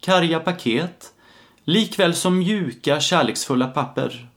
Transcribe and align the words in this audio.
karga 0.00 0.40
paket 0.40 1.12
likväl 1.64 2.14
som 2.14 2.38
mjuka, 2.38 3.00
kärleksfulla 3.00 3.66
papper. 3.66 4.28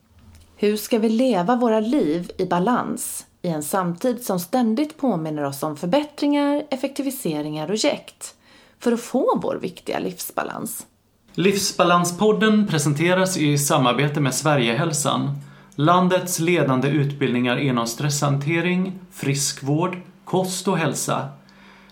Hur 0.55 0.77
ska 0.77 0.99
vi 0.99 1.09
leva 1.09 1.55
våra 1.55 1.80
liv 1.80 2.31
i 2.38 2.45
balans 2.45 3.26
i 3.41 3.48
en 3.48 3.63
samtid 3.63 4.23
som 4.23 4.40
ständigt 4.40 4.98
påminner 4.98 5.44
oss 5.44 5.63
om 5.63 5.77
förbättringar, 5.77 6.63
effektiviseringar 6.70 7.71
och 7.71 7.76
jäkt 7.76 8.35
för 8.80 8.91
att 8.91 9.02
få 9.02 9.40
vår 9.44 9.55
viktiga 9.62 9.99
livsbalans? 9.99 10.88
Livsbalanspodden 11.34 12.68
presenteras 12.68 13.38
i 13.38 13.57
samarbete 13.57 14.20
med 14.20 14.34
Sverigehälsan, 14.34 15.38
landets 15.76 16.40
ledande 16.40 16.88
utbildningar 16.88 17.57
inom 17.57 17.88
stresshantering, 17.88 18.99
friskvård, 19.12 19.98
kost 20.26 20.68
och 20.68 20.77
hälsa. 20.77 21.30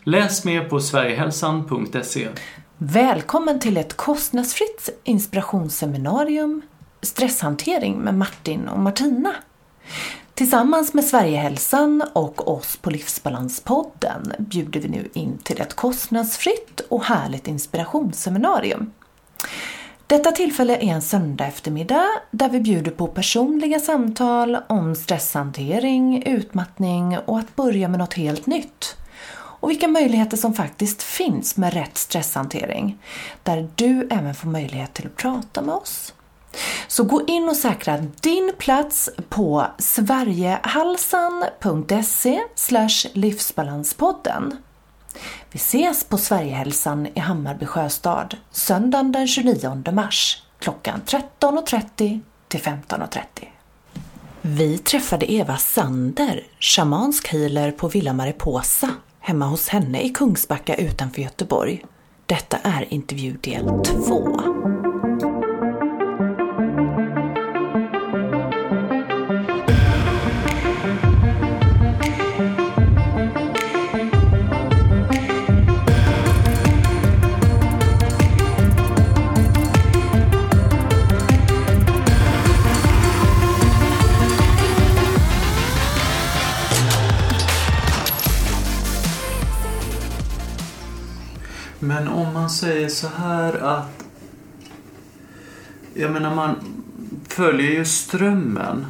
Läs 0.03 0.45
mer 0.45 0.65
på 0.65 0.79
sverigehälsan.se. 0.79 2.27
Välkommen 2.84 3.59
till 3.59 3.77
ett 3.77 3.98
kostnadsfritt 3.98 4.90
inspirationsseminarium 5.03 6.62
Stresshantering 7.02 7.98
med 7.98 8.13
Martin 8.13 8.68
och 8.68 8.79
Martina. 8.79 9.35
Tillsammans 10.34 10.93
med 10.93 11.05
Sverigehälsan 11.05 12.04
och 12.13 12.52
oss 12.52 12.77
på 12.77 12.90
Livsbalanspodden 12.90 14.34
bjuder 14.40 14.79
vi 14.79 14.90
nu 14.90 15.09
in 15.13 15.37
till 15.37 15.62
ett 15.62 15.74
kostnadsfritt 15.74 16.79
och 16.90 17.04
härligt 17.04 17.48
inspirationsseminarium. 17.48 18.91
Detta 20.07 20.32
tillfälle 20.32 20.76
är 20.76 20.93
en 20.93 21.02
söndag 21.02 21.46
eftermiddag 21.46 22.07
där 22.32 22.49
vi 22.49 22.59
bjuder 22.59 22.91
på 22.91 23.07
personliga 23.07 23.79
samtal 23.79 24.57
om 24.68 24.96
stresshantering, 24.96 26.24
utmattning 26.26 27.18
och 27.26 27.40
att 27.40 27.55
börja 27.55 27.87
med 27.87 27.99
något 27.99 28.13
helt 28.13 28.46
nytt. 28.46 28.96
Och 29.62 29.70
vilka 29.70 29.87
möjligheter 29.87 30.37
som 30.37 30.54
faktiskt 30.54 31.04
finns 31.04 31.57
med 31.57 31.73
rätt 31.73 31.98
stresshantering. 31.98 32.98
Där 33.43 33.70
du 33.76 34.07
även 34.12 34.35
får 34.35 34.48
möjlighet 34.48 34.93
till 34.93 35.05
att 35.05 35.15
prata 35.15 35.62
med 35.62 35.76
oss. 35.76 36.13
Så 36.87 37.03
gå 37.03 37.26
in 37.27 37.49
och 37.49 37.57
säkra 37.57 37.98
din 37.98 38.53
plats 38.57 39.09
på 39.29 39.68
sverigehalsan.se 39.77 42.41
livsbalanspodden. 43.13 44.57
Vi 45.51 45.57
ses 45.57 46.03
på 46.03 46.18
Sverigehälsan 46.18 47.07
i 47.13 47.20
Hammarby 47.20 47.65
sjöstad 47.65 48.37
söndagen 48.51 49.12
den 49.12 49.27
29 49.27 49.91
mars 49.91 50.43
klockan 50.59 51.01
13.30 51.05 52.20
till 52.48 52.59
15.30. 52.59 53.20
Vi 54.41 54.77
träffade 54.77 55.31
Eva 55.31 55.57
Sander, 55.57 56.43
shamansk 56.59 57.27
healer 57.27 57.71
på 57.71 57.87
Villa 57.87 58.13
Mariposa, 58.13 58.90
hemma 59.22 59.46
hos 59.46 59.70
henne 59.70 60.02
i 60.02 60.10
Kungsbacka 60.10 60.76
utanför 60.76 61.22
Göteborg. 61.22 61.86
Detta 62.26 62.58
är 62.58 62.94
intervjudel 62.94 63.66
2. 63.84 64.81
Säger 92.51 92.89
så 92.89 93.07
här 93.07 93.53
att... 93.53 94.06
Jag 95.94 96.12
menar, 96.12 96.35
man 96.35 96.56
följer 97.28 97.72
ju 97.72 97.85
strömmen. 97.85 98.85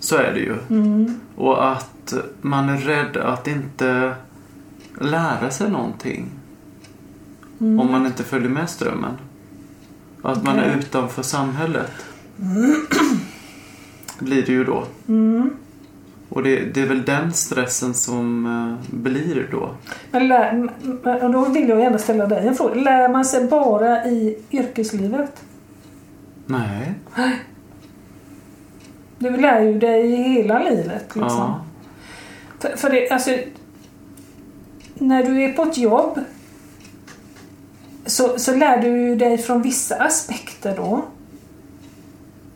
Så 0.00 0.16
är 0.16 0.32
det 0.32 0.40
ju. 0.40 0.56
Och 1.36 1.72
att 1.72 2.14
man 2.40 2.68
är 2.68 2.76
rädd 2.76 3.16
att 3.16 3.48
inte 3.48 4.14
lära 5.00 5.50
sig 5.50 5.70
någonting. 5.70 6.30
Om 7.58 7.90
man 7.90 8.06
inte 8.06 8.24
följer 8.24 8.48
med 8.48 8.70
strömmen. 8.70 9.12
Att 10.22 10.44
man 10.44 10.58
är 10.58 10.76
utanför 10.78 11.22
samhället. 11.22 11.92
Blir 14.18 14.46
det 14.46 14.52
ju 14.52 14.64
då. 14.64 14.86
Och 16.30 16.42
det, 16.42 16.60
det 16.60 16.82
är 16.82 16.86
väl 16.86 17.04
den 17.04 17.32
stressen 17.32 17.94
som 17.94 18.46
eh, 18.46 18.96
blir 18.96 19.48
då. 19.50 19.74
Men 20.10 20.28
lär, 20.28 20.70
och 21.24 21.32
då 21.32 21.44
vill 21.44 21.68
jag 21.68 21.80
gärna 21.80 21.98
ställa 21.98 22.26
dig 22.26 22.46
en 22.46 22.54
fråga. 22.54 22.74
Lär 22.74 23.08
man 23.08 23.24
sig 23.24 23.46
bara 23.46 24.04
i 24.04 24.38
yrkeslivet? 24.50 25.42
Nej. 26.46 26.94
Du 29.18 29.36
lär 29.36 29.60
ju 29.60 29.78
dig 29.78 30.12
i 30.12 30.16
hela 30.16 30.58
livet. 30.58 31.04
Liksom. 31.04 31.22
Ja. 31.22 31.64
För, 32.58 32.76
för 32.76 32.90
det, 32.90 33.10
alltså, 33.10 33.30
när 34.94 35.24
du 35.24 35.42
är 35.42 35.52
på 35.52 35.62
ett 35.62 35.78
jobb 35.78 36.20
så, 38.06 38.38
så 38.38 38.54
lär 38.54 38.82
du 38.82 39.16
dig 39.16 39.38
från 39.38 39.62
vissa 39.62 39.96
aspekter 39.96 40.76
då. 40.76 41.04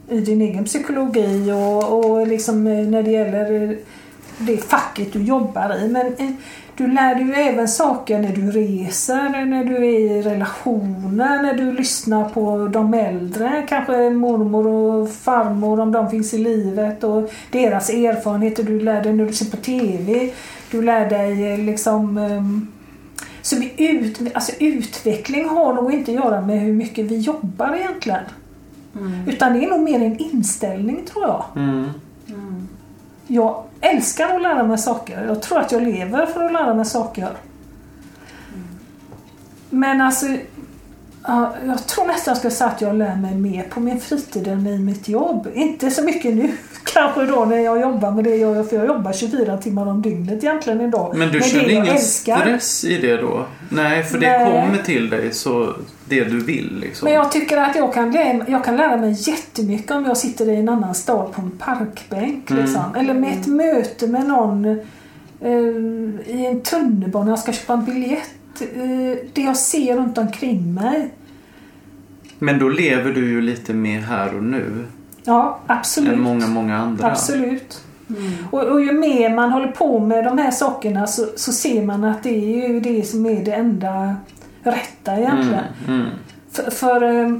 I 0.08 0.20
din 0.20 0.42
egen 0.42 0.64
psykologi 0.64 1.52
och, 1.52 1.98
och 1.98 2.26
liksom 2.26 2.66
eh, 2.66 2.86
när 2.86 3.02
det 3.02 3.10
gäller 3.10 3.62
eh, 3.62 3.76
det 4.38 4.56
facket 4.56 5.12
du 5.12 5.22
jobbar 5.22 5.84
i. 5.84 5.88
Men 5.88 6.06
eh, 6.06 6.30
du 6.76 6.86
lär 6.86 7.14
dig 7.14 7.24
ju 7.24 7.34
även 7.34 7.68
saker 7.68 8.18
när 8.18 8.32
du 8.32 8.50
reser, 8.50 9.46
när 9.46 9.64
du 9.64 9.76
är 9.76 10.00
i 10.00 10.22
relationer, 10.22 11.42
när 11.42 11.54
du 11.54 11.72
lyssnar 11.72 12.28
på 12.28 12.68
de 12.68 12.94
äldre, 12.94 13.66
kanske 13.68 14.10
mormor 14.10 14.66
och 14.66 15.10
farmor 15.10 15.80
om 15.80 15.92
de 15.92 16.10
finns 16.10 16.34
i 16.34 16.38
livet 16.38 17.04
och 17.04 17.30
deras 17.50 17.90
erfarenheter. 17.90 18.62
Du 18.62 18.80
lär 18.80 19.02
dig 19.02 19.12
när 19.12 19.26
du 19.26 19.32
ser 19.32 19.50
på 19.50 19.56
TV. 19.56 20.30
Du 20.70 20.82
lär 20.82 21.10
dig 21.10 21.56
liksom 21.56 22.18
ehm, 22.18 22.68
så 23.42 23.56
vi 23.56 23.72
ut, 23.76 24.20
alltså 24.34 24.52
utveckling 24.60 25.48
har 25.48 25.74
nog 25.74 25.92
inte 25.92 26.10
att 26.10 26.24
göra 26.24 26.40
med 26.40 26.60
hur 26.60 26.72
mycket 26.72 27.04
vi 27.04 27.18
jobbar 27.18 27.76
egentligen. 27.76 28.22
Utan 29.26 29.52
det 29.52 29.64
är 29.64 29.70
nog 29.70 29.80
mer 29.80 30.02
en 30.02 30.18
inställning 30.18 31.04
tror 31.04 31.24
jag. 31.24 31.44
Mm. 31.56 31.90
Jag 33.26 33.62
älskar 33.80 34.36
att 34.36 34.42
lära 34.42 34.62
mig 34.62 34.78
saker. 34.78 35.24
Jag 35.26 35.42
tror 35.42 35.60
att 35.60 35.72
jag 35.72 35.82
lever 35.82 36.26
för 36.26 36.44
att 36.44 36.52
lära 36.52 36.74
mig 36.74 36.84
saker. 36.84 37.28
Men 39.70 40.00
alltså, 40.00 40.26
ja, 41.26 41.54
jag 41.66 41.86
tror 41.86 42.06
nästan 42.06 42.32
jag 42.32 42.38
ska 42.38 42.50
säga 42.50 42.70
att 42.70 42.80
jag 42.80 42.96
lär 42.96 43.16
mig 43.16 43.34
mer 43.34 43.62
på 43.62 43.80
min 43.80 44.00
fritid 44.00 44.48
än 44.48 44.66
i 44.66 44.78
mitt 44.78 45.08
jobb. 45.08 45.48
Inte 45.54 45.90
så 45.90 46.02
mycket 46.02 46.34
nu 46.34 46.52
kanske 46.92 47.26
då 47.26 47.44
när 47.44 47.58
jag 47.58 47.80
jobbar 47.80 48.10
med 48.10 48.24
det 48.24 48.36
jag 48.36 48.56
gör, 48.56 48.64
för 48.64 48.76
jag 48.76 48.86
jobbar 48.86 49.12
24 49.12 49.56
timmar 49.56 49.86
om 49.86 50.02
dygnet 50.02 50.44
egentligen 50.44 50.80
idag. 50.80 51.16
Men 51.16 51.28
du 51.28 51.38
med 51.38 51.48
känner 51.48 51.70
ingen 51.70 51.86
älskar. 51.86 52.40
stress 52.40 52.84
i 52.84 52.98
det 52.98 53.16
då? 53.16 53.46
Nej, 53.68 54.02
för 54.02 54.18
det 54.18 54.38
Nej. 54.38 54.62
kommer 54.62 54.82
till 54.82 55.10
dig 55.10 55.34
så 55.34 55.74
det 56.08 56.24
du 56.24 56.40
vill 56.40 56.78
liksom. 56.80 57.04
Men 57.04 57.14
jag 57.14 57.32
tycker 57.32 57.56
att 57.56 57.76
jag 57.76 57.94
kan, 57.94 58.12
lära, 58.12 58.44
jag 58.48 58.64
kan 58.64 58.76
lära 58.76 58.96
mig 58.96 59.14
jättemycket 59.18 59.90
om 59.90 60.04
jag 60.04 60.16
sitter 60.16 60.48
i 60.48 60.56
en 60.56 60.68
annan 60.68 60.94
stad 60.94 61.32
på 61.32 61.40
en 61.40 61.50
parkbänk. 61.50 62.50
Mm. 62.50 62.62
Liksom. 62.62 62.82
Eller 62.96 63.14
med 63.14 63.32
ett 63.40 63.46
möte 63.46 64.06
med 64.06 64.26
någon 64.26 64.64
eh, 65.40 65.50
i 66.26 66.46
en 66.50 66.60
tunnelbana. 66.60 67.30
Jag 67.30 67.38
ska 67.38 67.52
köpa 67.52 67.72
en 67.72 67.84
biljett. 67.84 68.60
Eh, 68.60 69.18
det 69.32 69.42
jag 69.42 69.56
ser 69.56 69.96
runt 69.96 70.18
omkring 70.18 70.74
mig. 70.74 71.10
Men 72.38 72.58
då 72.58 72.68
lever 72.68 73.12
du 73.12 73.28
ju 73.30 73.40
lite 73.40 73.74
mer 73.74 74.00
här 74.00 74.36
och 74.36 74.42
nu 74.42 74.84
Ja, 75.24 75.60
absolut. 75.66 76.12
än 76.12 76.20
många, 76.20 76.46
många 76.46 76.76
andra. 76.76 77.10
Absolut. 77.10 77.82
Och, 78.50 78.62
och 78.62 78.80
ju 78.80 78.92
mer 78.92 79.34
man 79.34 79.50
håller 79.50 79.68
på 79.68 79.98
med 79.98 80.24
de 80.24 80.38
här 80.38 80.50
sakerna 80.50 81.06
så, 81.06 81.26
så 81.36 81.52
ser 81.52 81.82
man 81.82 82.04
att 82.04 82.22
det 82.22 82.64
är 82.64 82.68
ju 82.68 82.80
det 82.80 83.02
som 83.02 83.26
är 83.26 83.44
det 83.44 83.52
enda 83.52 84.16
rätta 84.70 85.16
egentligen. 85.18 85.64
Mm, 85.86 86.00
mm. 86.00 86.06
För, 86.52 86.70
för 86.70 87.02
eh, 87.02 87.36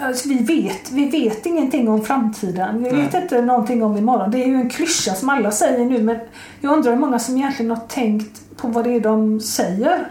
alltså, 0.00 0.28
vi, 0.28 0.38
vet, 0.38 0.90
vi 0.92 1.08
vet 1.08 1.46
ingenting 1.46 1.88
om 1.88 2.04
framtiden. 2.04 2.82
Vi 2.82 2.90
vet 2.90 3.12
Nej. 3.12 3.22
inte 3.22 3.42
någonting 3.42 3.82
om 3.82 3.96
imorgon. 3.96 4.30
Det 4.30 4.42
är 4.42 4.46
ju 4.46 4.54
en 4.54 4.70
klyscha 4.70 5.14
som 5.14 5.28
alla 5.28 5.50
säger 5.50 5.84
nu 5.84 6.02
men 6.02 6.18
jag 6.60 6.72
undrar 6.72 6.92
hur 6.92 6.98
många 6.98 7.18
som 7.18 7.36
egentligen 7.36 7.70
har 7.70 7.86
tänkt 7.88 8.56
på 8.56 8.68
vad 8.68 8.84
det 8.84 8.90
är 8.90 9.00
de 9.00 9.40
säger. 9.40 10.08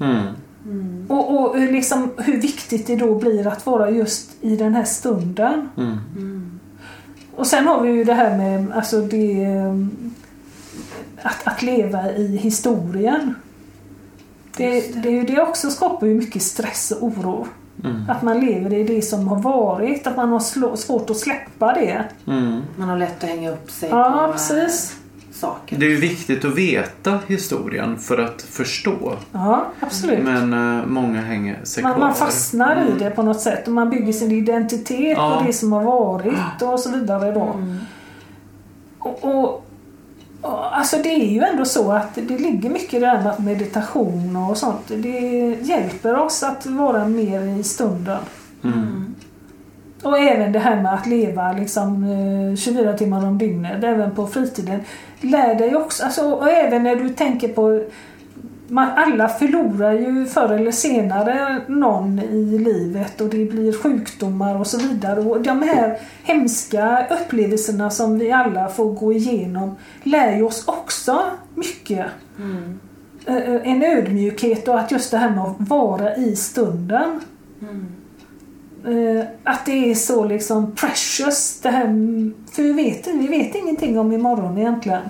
Mm. 0.00 0.26
Mm. 0.64 1.06
Och, 1.08 1.40
och 1.40 1.60
liksom 1.60 2.10
hur 2.16 2.40
viktigt 2.40 2.86
det 2.86 2.96
då 2.96 3.14
blir 3.14 3.46
att 3.46 3.66
vara 3.66 3.90
just 3.90 4.30
i 4.40 4.56
den 4.56 4.74
här 4.74 4.84
stunden. 4.84 5.68
Mm. 5.76 5.98
Mm. 6.16 6.60
Och 7.36 7.46
sen 7.46 7.66
har 7.66 7.80
vi 7.80 7.90
ju 7.90 8.04
det 8.04 8.14
här 8.14 8.38
med 8.38 8.72
alltså 8.72 9.00
det, 9.00 9.46
att, 11.22 11.46
att 11.46 11.62
leva 11.62 12.12
i 12.12 12.36
historien. 12.36 13.34
Det, 14.56 15.02
det, 15.02 15.22
det 15.22 15.40
också 15.42 15.70
skapar 15.70 16.06
ju 16.06 16.14
mycket 16.14 16.42
stress 16.42 16.90
och 16.90 17.02
oro. 17.06 17.46
Mm. 17.84 18.10
Att 18.10 18.22
man 18.22 18.40
lever 18.40 18.72
i 18.72 18.84
det 18.84 19.02
som 19.02 19.28
har 19.28 19.38
varit, 19.38 20.06
att 20.06 20.16
man 20.16 20.28
har 20.28 20.76
svårt 20.76 21.10
att 21.10 21.16
släppa 21.16 21.72
det. 21.74 22.04
Mm. 22.26 22.62
Man 22.76 22.88
har 22.88 22.96
lätt 22.98 23.24
att 23.24 23.30
hänga 23.30 23.50
upp 23.50 23.70
sig 23.70 23.88
ja, 23.90 24.24
på 24.26 24.32
precis. 24.32 24.96
saker. 25.32 25.76
Det 25.76 25.86
är 25.86 25.90
ju 25.90 25.96
viktigt 25.96 26.44
att 26.44 26.54
veta 26.54 27.18
historien 27.26 27.98
för 27.98 28.18
att 28.18 28.42
förstå. 28.42 29.16
Ja, 29.32 29.66
absolut. 29.80 30.24
Men 30.24 30.54
uh, 30.54 30.86
många 30.86 31.20
hänger 31.20 31.64
sig 31.64 31.82
man, 31.82 31.92
kvar. 31.92 32.00
man 32.06 32.14
fastnar 32.14 32.76
Mm. 32.76 32.96
i 32.96 32.98
det 32.98 33.10
på 33.10 33.22
något 33.22 33.40
sätt 33.40 33.66
och 33.66 33.72
man 33.72 33.90
bygger 33.90 34.12
sin 34.12 34.32
identitet 34.32 35.16
Ja. 35.16 35.38
på 35.40 35.46
det 35.46 35.52
som 35.52 35.72
har 35.72 35.82
varit 35.82 36.62
och 36.62 36.80
så 36.80 36.90
vidare 36.90 37.32
då. 37.32 37.42
Mm. 37.42 37.78
Och, 38.98 39.24
och, 39.24 39.65
alltså 40.46 40.96
det 40.96 41.08
är 41.08 41.26
ju 41.26 41.42
ändå 41.42 41.64
så 41.64 41.92
att 41.92 42.14
det 42.14 42.38
ligger 42.38 42.70
mycket 42.70 42.94
i 42.94 42.98
det 42.98 43.06
här 43.06 43.22
med 43.22 43.44
meditation 43.44 44.36
och 44.36 44.56
sånt. 44.56 44.88
Det 44.88 45.56
hjälper 45.60 46.16
oss 46.16 46.42
att 46.42 46.66
vara 46.66 47.08
mer 47.08 47.40
i 47.40 47.62
stunden. 47.62 48.18
Mm. 48.64 49.14
Och 50.02 50.18
även 50.18 50.52
det 50.52 50.58
här 50.58 50.82
med 50.82 50.94
att 50.94 51.06
leva 51.06 51.52
liksom 51.52 52.04
eh, 52.50 52.56
24 52.56 52.92
timmar 52.92 53.26
om 53.26 53.38
dygnet, 53.38 53.84
även 53.84 54.14
på 54.14 54.26
fritiden. 54.26 54.80
Lär 55.20 55.54
dig 55.54 55.76
också, 55.76 56.04
alltså, 56.04 56.30
och 56.30 56.50
även 56.50 56.82
när 56.82 56.96
du 56.96 57.08
tänker 57.08 57.48
på 57.48 57.84
man, 58.68 58.88
alla 58.96 59.28
förlorar 59.28 59.92
ju 59.92 60.26
förr 60.26 60.52
eller 60.52 60.72
senare 60.72 61.60
någon 61.66 62.18
i 62.18 62.58
livet 62.58 63.20
och 63.20 63.28
det 63.28 63.44
blir 63.44 63.72
sjukdomar 63.72 64.60
och 64.60 64.66
så 64.66 64.78
vidare. 64.78 65.20
Och 65.20 65.40
de 65.40 65.62
här 65.62 65.98
hemska 66.22 67.06
upplevelserna 67.10 67.90
som 67.90 68.18
vi 68.18 68.32
alla 68.32 68.68
får 68.68 68.92
gå 68.92 69.12
igenom 69.12 69.76
lär 70.02 70.36
ju 70.36 70.42
oss 70.42 70.68
också 70.68 71.22
mycket. 71.54 72.06
Mm. 72.38 72.78
Eh, 73.26 73.72
En 73.72 73.82
ödmjukhet 73.82 74.68
och 74.68 74.80
att 74.80 74.90
just 74.92 75.10
det 75.10 75.18
här 75.18 75.30
med 75.30 75.44
att 75.44 75.56
vara 75.58 76.16
i 76.16 76.36
stunden. 76.36 77.20
Mm. 77.60 77.86
Eh, 78.86 79.24
att 79.44 79.66
det 79.66 79.90
är 79.90 79.94
så 79.94 80.24
liksom 80.24 80.72
precious. 80.72 81.60
Det 81.60 81.70
här, 81.70 81.86
för 82.50 82.62
vi 82.62 82.72
vet, 82.72 83.06
vi 83.06 83.26
vet 83.26 83.54
ingenting 83.54 83.98
om 83.98 84.12
imorgon 84.12 84.58
egentligen. 84.58 85.00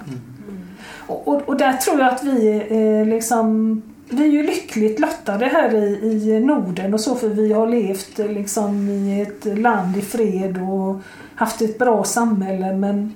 Och, 1.06 1.29
och, 1.29 1.43
och 1.43 1.56
där 1.56 1.73
tror 1.73 2.00
jag 2.00 2.08
att 2.08 2.25
vi 2.25 2.67
eh, 2.69 3.08
liksom 3.08 3.82
vi 4.08 4.23
är 4.23 4.31
ju 4.31 4.43
lyckligt 4.43 5.00
lottade 5.00 5.47
här 5.47 5.75
i, 5.75 6.05
i 6.05 6.41
Norden 6.41 6.94
och 6.94 7.00
så 7.00 7.14
för 7.14 7.29
vi 7.29 7.53
har 7.53 7.67
levt 7.67 8.19
eh, 8.19 8.29
liksom 8.29 8.88
i 8.88 9.20
ett 9.20 9.58
land 9.58 9.97
i 9.97 10.03
fred 10.03 10.62
och 10.70 11.00
haft 11.35 11.62
ett 11.62 11.79
bra 11.79 12.05
samhälle 12.05 12.73
men 12.73 13.14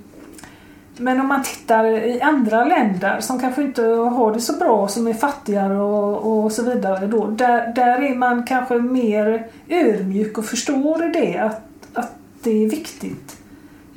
men 0.97 1.19
om 1.19 1.27
man 1.27 1.43
tittar 1.43 1.85
i 1.85 2.21
andra 2.21 2.63
länder 2.65 3.19
som 3.19 3.39
kanske 3.39 3.63
inte 3.63 3.81
har 3.83 4.33
det 4.33 4.39
så 4.39 4.53
bra, 4.53 4.87
som 4.87 5.07
är 5.07 5.13
fattigare 5.13 5.79
och, 5.79 6.43
och 6.43 6.51
så 6.51 6.63
vidare. 6.63 7.07
Då, 7.07 7.27
där, 7.27 7.73
där 7.75 8.01
är 8.01 8.15
man 8.15 8.43
kanske 8.43 8.75
mer 8.75 9.47
ödmjuk 9.69 10.37
och 10.37 10.45
förstår 10.45 11.13
det, 11.13 11.37
att, 11.37 11.61
att 11.93 12.15
det 12.43 12.63
är 12.63 12.69
viktigt. 12.69 13.37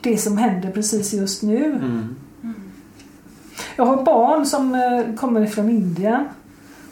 Det 0.01 0.19
som 0.19 0.39
händer 0.39 0.71
precis 0.71 1.13
just 1.13 1.43
nu. 1.43 1.65
Mm. 1.65 2.17
Jag 3.77 3.85
har 3.85 4.03
barn 4.03 4.47
som 4.47 4.75
eh, 4.75 5.15
kommer 5.17 5.47
från 5.47 5.69
Indien. 5.71 6.25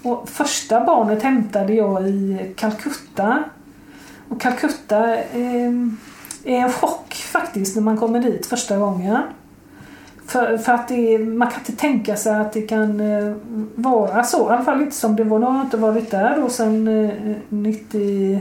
Och 0.02 0.28
första 0.28 0.84
barnet 0.84 1.22
hämtade 1.22 1.74
jag 1.74 2.08
i 2.08 2.52
Calcutta. 2.56 3.44
Och 4.28 4.40
Calcutta 4.40 5.16
eh, 5.16 5.72
är 6.44 6.56
en 6.58 6.72
chock 6.72 7.14
faktiskt 7.14 7.76
när 7.76 7.82
man 7.82 7.96
kommer 7.98 8.20
dit 8.20 8.46
första 8.46 8.76
gången. 8.78 9.18
För, 10.26 10.58
för 10.58 10.72
att 10.72 10.90
är- 10.90 11.18
man 11.18 11.50
kan 11.50 11.60
inte 11.60 11.72
tänka 11.72 12.16
sig 12.16 12.34
att 12.34 12.52
det 12.52 12.62
kan 12.62 13.00
eh, 13.00 13.34
vara 13.74 14.24
så. 14.24 14.48
I 14.48 14.52
alla 14.52 14.64
fall 14.64 14.80
inte 14.82 14.96
som 14.96 15.16
det 15.16 15.24
var. 15.24 15.38
Nu 15.38 15.46
har 15.46 15.54
jag 15.56 15.64
inte 15.66 15.76
varit 15.76 16.10
där 16.10 16.36
då 16.36 16.48
sedan 16.48 16.88
eh, 16.88 17.10
90, 17.48 18.40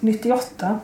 98. 0.00 0.78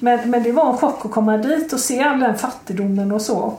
Men, 0.00 0.30
men 0.30 0.42
det 0.42 0.52
var 0.52 0.70
en 0.72 0.76
chock 0.78 1.04
att 1.04 1.10
komma 1.10 1.36
dit 1.36 1.72
och 1.72 1.80
se 1.80 2.00
all 2.02 2.20
den 2.20 2.38
fattigdomen 2.38 3.12
och 3.12 3.22
så. 3.22 3.54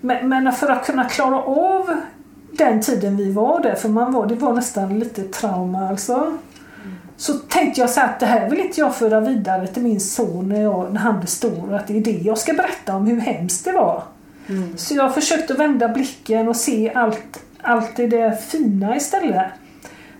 Men, 0.00 0.28
men 0.28 0.52
för 0.52 0.68
att 0.68 0.86
kunna 0.86 1.04
klara 1.04 1.42
av 1.42 1.90
den 2.52 2.80
tiden 2.80 3.16
vi 3.16 3.32
var 3.32 3.62
där, 3.62 3.74
för 3.74 3.88
man 3.88 4.12
var, 4.12 4.26
det 4.26 4.34
var 4.34 4.52
nästan 4.52 4.98
lite 4.98 5.22
trauma 5.22 5.88
alltså. 5.88 6.38
Så 7.16 7.34
tänkte 7.34 7.80
jag 7.80 7.90
så 7.90 8.00
att 8.00 8.20
det 8.20 8.26
här 8.26 8.50
vill 8.50 8.60
inte 8.60 8.80
jag 8.80 8.96
föra 8.96 9.20
vidare 9.20 9.66
till 9.66 9.82
min 9.82 10.00
son 10.00 10.48
när, 10.48 10.62
jag, 10.62 10.92
när 10.92 11.00
han 11.00 11.18
blir 11.18 11.28
stor. 11.28 11.74
Att 11.74 11.86
det 11.86 11.96
är 11.96 12.00
det 12.00 12.10
jag 12.10 12.38
ska 12.38 12.52
berätta 12.52 12.96
om 12.96 13.06
hur 13.06 13.20
hemskt 13.20 13.64
det 13.64 13.72
var. 13.72 14.02
Mm. 14.48 14.78
Så 14.78 14.94
jag 14.94 15.14
försökte 15.14 15.54
vända 15.54 15.88
blicken 15.88 16.48
och 16.48 16.56
se 16.56 16.92
allt, 16.94 17.42
allt 17.62 17.96
det 17.96 18.06
där 18.06 18.30
fina 18.30 18.96
istället. 18.96 19.46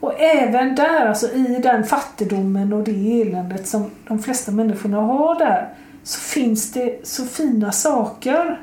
Och 0.00 0.20
även 0.20 0.74
där, 0.74 1.06
alltså 1.06 1.32
i 1.32 1.60
den 1.62 1.84
fattigdomen 1.84 2.72
och 2.72 2.84
det 2.84 3.22
eländet 3.22 3.68
som 3.68 3.90
de 4.08 4.18
flesta 4.18 4.52
människorna 4.52 5.00
har 5.00 5.38
där, 5.38 5.68
så 6.02 6.20
finns 6.20 6.72
det 6.72 7.00
så 7.06 7.24
fina 7.24 7.72
saker. 7.72 8.60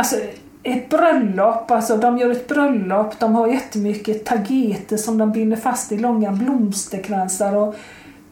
Alltså 0.00 0.16
ett 0.62 0.88
bröllop, 0.88 1.70
alltså 1.70 1.96
de 1.96 2.18
gör 2.18 2.30
ett 2.30 2.48
bröllop, 2.48 3.18
de 3.18 3.34
har 3.34 3.46
jättemycket 3.46 4.24
tageter 4.24 4.96
som 4.96 5.18
de 5.18 5.32
binder 5.32 5.56
fast 5.56 5.92
i 5.92 5.98
långa 5.98 6.32
blomsterkransar 6.32 7.56
och 7.56 7.74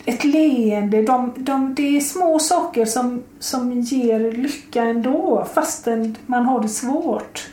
ett 0.05 0.25
leende. 0.25 1.03
De, 1.03 1.33
de, 1.37 1.75
det 1.75 1.97
är 1.97 2.01
små 2.01 2.39
saker 2.39 2.85
som, 2.85 3.23
som 3.39 3.73
ger 3.81 4.33
lycka 4.33 4.83
ändå 4.83 5.47
fastän 5.55 6.17
man 6.27 6.47
har 6.47 6.61
det 6.61 6.69
svårt. 6.69 7.49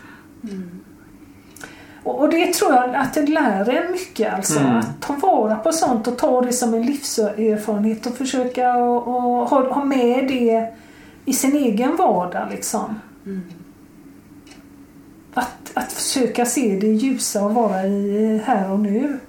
Och, 2.03 2.19
och 2.19 2.29
det 2.29 2.53
tror 2.53 2.73
jag 2.73 2.95
att 2.95 3.13
det 3.13 3.27
lär 3.27 3.69
en 3.69 3.91
mycket 3.91 4.33
alltså. 4.33 4.59
Mm. 4.59 4.77
Att 4.77 5.01
ta 5.01 5.13
vara 5.13 5.55
på 5.55 5.71
sånt 5.71 6.07
och 6.07 6.17
ta 6.17 6.41
det 6.41 6.53
som 6.53 6.73
en 6.73 6.85
livserfarenhet 6.85 8.05
och 8.05 8.17
försöka 8.17 8.75
och, 8.75 9.07
och 9.07 9.49
ha, 9.49 9.73
ha 9.73 9.83
med 9.83 10.27
det 10.27 10.73
i 11.25 11.33
sin 11.33 11.55
egen 11.55 11.95
vardag 11.95 12.47
liksom. 12.51 12.99
Mm. 13.25 13.43
Att, 15.37 15.71
att 15.73 15.93
försöka 15.93 16.45
se 16.45 16.79
det 16.81 16.87
ljusa 16.87 17.45
och 17.45 17.53
vara 17.53 17.83
i 17.83 18.41
här 18.45 18.71
och 18.71 18.79
nu. 18.79 19.19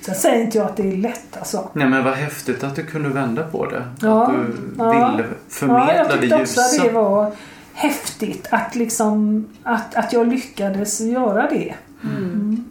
Sen 0.00 0.14
säger 0.14 0.44
inte 0.44 0.58
jag 0.58 0.66
att 0.66 0.76
det 0.76 0.92
är 0.92 0.96
lätt 0.96 1.36
alltså. 1.36 1.70
Nej 1.72 1.88
men 1.88 2.04
vad 2.04 2.14
häftigt 2.14 2.64
att 2.64 2.76
du 2.76 2.86
kunde 2.86 3.08
vända 3.08 3.42
på 3.42 3.66
det. 3.66 3.84
Ja, 4.00 4.22
Att 4.26 4.32
du 4.32 4.62
ja. 4.78 5.10
ville 5.10 5.28
förmedla 5.48 5.94
ja, 5.94 5.96
jag 5.96 6.08
det 6.08 6.20
tyckte 6.20 6.36
också 6.36 6.60
ljusa. 6.60 6.82
att 6.82 6.88
det 6.88 6.90
var 6.94 7.32
häftigt 7.74 8.48
att, 8.50 8.74
liksom, 8.74 9.46
att, 9.62 9.94
att 9.94 10.12
jag 10.12 10.28
lyckades 10.28 11.00
göra 11.00 11.50
det. 11.50 11.74
Mm. 12.04 12.64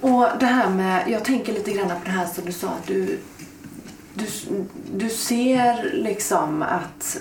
Och 0.00 0.26
det 0.40 0.46
här 0.46 0.70
med, 0.70 1.02
jag 1.08 1.24
tänker 1.24 1.52
lite 1.52 1.72
grann 1.72 1.88
på 1.88 2.00
det 2.04 2.10
här 2.10 2.26
som 2.26 2.44
du 2.44 2.52
sa 2.52 2.68
att 2.68 2.86
du, 2.86 3.18
du, 4.14 4.26
du 4.94 5.08
ser 5.08 5.90
liksom 5.92 6.62
att 6.62 7.20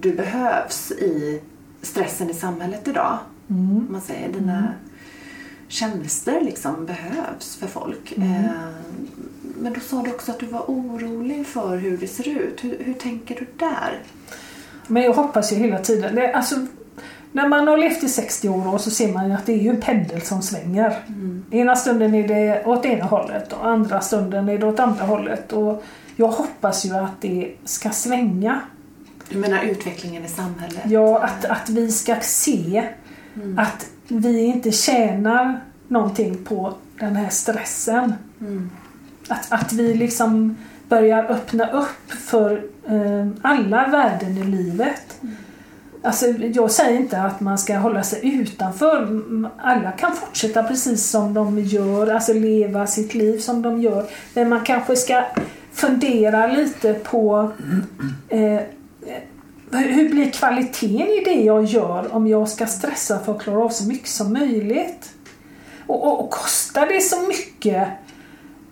du 0.00 0.12
behövs 0.12 0.90
i 0.90 1.40
stressen 1.82 2.30
i 2.30 2.34
samhället 2.34 2.88
idag. 2.88 3.18
Mm. 3.50 3.86
Man 3.90 4.00
säger 4.00 4.32
dina 4.32 4.74
tjänster 5.68 6.40
liksom 6.40 6.86
behövs 6.86 7.56
för 7.56 7.66
folk. 7.66 8.12
Mm. 8.16 8.32
Eh, 8.32 8.50
men 9.58 9.72
då 9.72 9.80
sa 9.80 10.02
du 10.02 10.10
också 10.10 10.32
att 10.32 10.38
du 10.38 10.46
var 10.46 10.60
orolig 10.60 11.46
för 11.46 11.76
hur 11.76 11.96
det 11.96 12.06
ser 12.06 12.28
ut. 12.28 12.64
Hur, 12.64 12.78
hur 12.84 12.94
tänker 12.94 13.34
du 13.34 13.46
där? 13.56 13.98
Men 14.86 15.02
jag 15.02 15.12
hoppas 15.12 15.52
ju 15.52 15.56
hela 15.56 15.78
tiden. 15.78 16.14
Det, 16.14 16.32
alltså, 16.32 16.56
när 17.32 17.48
man 17.48 17.68
har 17.68 17.76
levt 17.76 18.02
i 18.02 18.08
60 18.08 18.48
år 18.48 18.78
så 18.78 18.90
ser 18.90 19.12
man 19.12 19.28
ju 19.28 19.34
att 19.34 19.46
det 19.46 19.52
är 19.52 19.58
ju 19.58 19.70
en 19.70 19.80
pendel 19.80 20.22
som 20.22 20.42
svänger. 20.42 20.96
Ena 21.50 21.76
stunden 21.76 22.14
är 22.14 22.28
det 22.28 22.64
åt 22.64 22.84
ena 22.84 23.04
hållet 23.04 23.52
och 23.52 23.66
andra 23.66 24.00
stunden 24.00 24.48
är 24.48 24.58
det 24.58 24.66
åt 24.66 24.80
andra 24.80 25.04
hållet. 25.04 25.52
Och 25.52 25.84
jag 26.16 26.28
hoppas 26.28 26.84
ju 26.84 26.94
att 26.94 27.20
det 27.20 27.52
ska 27.64 27.90
svänga. 27.90 28.60
Du 29.28 29.38
menar 29.38 29.62
utvecklingen 29.62 30.24
i 30.24 30.28
samhället? 30.28 30.80
Ja, 30.84 31.18
att, 31.18 31.44
att 31.44 31.68
vi 31.68 31.92
ska 31.92 32.16
se 32.20 32.88
att 33.56 33.86
vi 34.08 34.44
inte 34.44 34.72
tjänar 34.72 35.60
någonting 35.88 36.44
på 36.44 36.74
den 36.98 37.16
här 37.16 37.28
stressen. 37.28 38.14
Mm. 38.40 38.70
Att, 39.28 39.52
att 39.52 39.72
vi 39.72 39.94
liksom 39.94 40.56
börjar 40.88 41.24
öppna 41.24 41.70
upp 41.70 42.12
för 42.12 42.62
eh, 42.86 43.28
alla 43.42 43.86
värden 43.86 44.38
i 44.38 44.44
livet. 44.44 45.20
Alltså, 46.02 46.26
jag 46.26 46.70
säger 46.70 46.96
inte 46.96 47.22
att 47.22 47.40
man 47.40 47.58
ska 47.58 47.76
hålla 47.76 48.02
sig 48.02 48.20
utanför. 48.40 49.22
Alla 49.58 49.92
kan 49.92 50.16
fortsätta 50.16 50.62
precis 50.62 51.10
som 51.10 51.34
de 51.34 51.60
gör, 51.60 52.06
alltså 52.06 52.32
leva 52.32 52.86
sitt 52.86 53.14
liv 53.14 53.38
som 53.38 53.62
de 53.62 53.82
gör. 53.82 54.06
Men 54.34 54.48
man 54.48 54.60
kanske 54.60 54.96
ska 54.96 55.24
fundera 55.72 56.46
lite 56.46 56.94
på 56.94 57.52
eh, 58.28 58.60
blir 60.22 60.32
kvaliteten 60.32 61.08
i 61.08 61.22
det 61.24 61.42
jag 61.42 61.64
gör 61.64 62.14
om 62.14 62.26
jag 62.26 62.48
ska 62.48 62.66
stressa 62.66 63.18
för 63.18 63.32
att 63.32 63.42
klara 63.42 63.64
av 63.64 63.68
så 63.68 63.88
mycket 63.88 64.08
som 64.08 64.32
möjligt? 64.32 65.14
Och 65.86 66.06
Och, 66.06 66.24
och, 66.24 66.30
kostar 66.30 66.86
det 66.86 67.00
så 67.00 67.20
mycket 67.28 67.88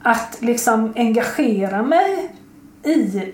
att 0.03 0.39
liksom 0.41 0.93
engagera 0.97 1.83
mig 1.83 2.31
i 2.85 3.33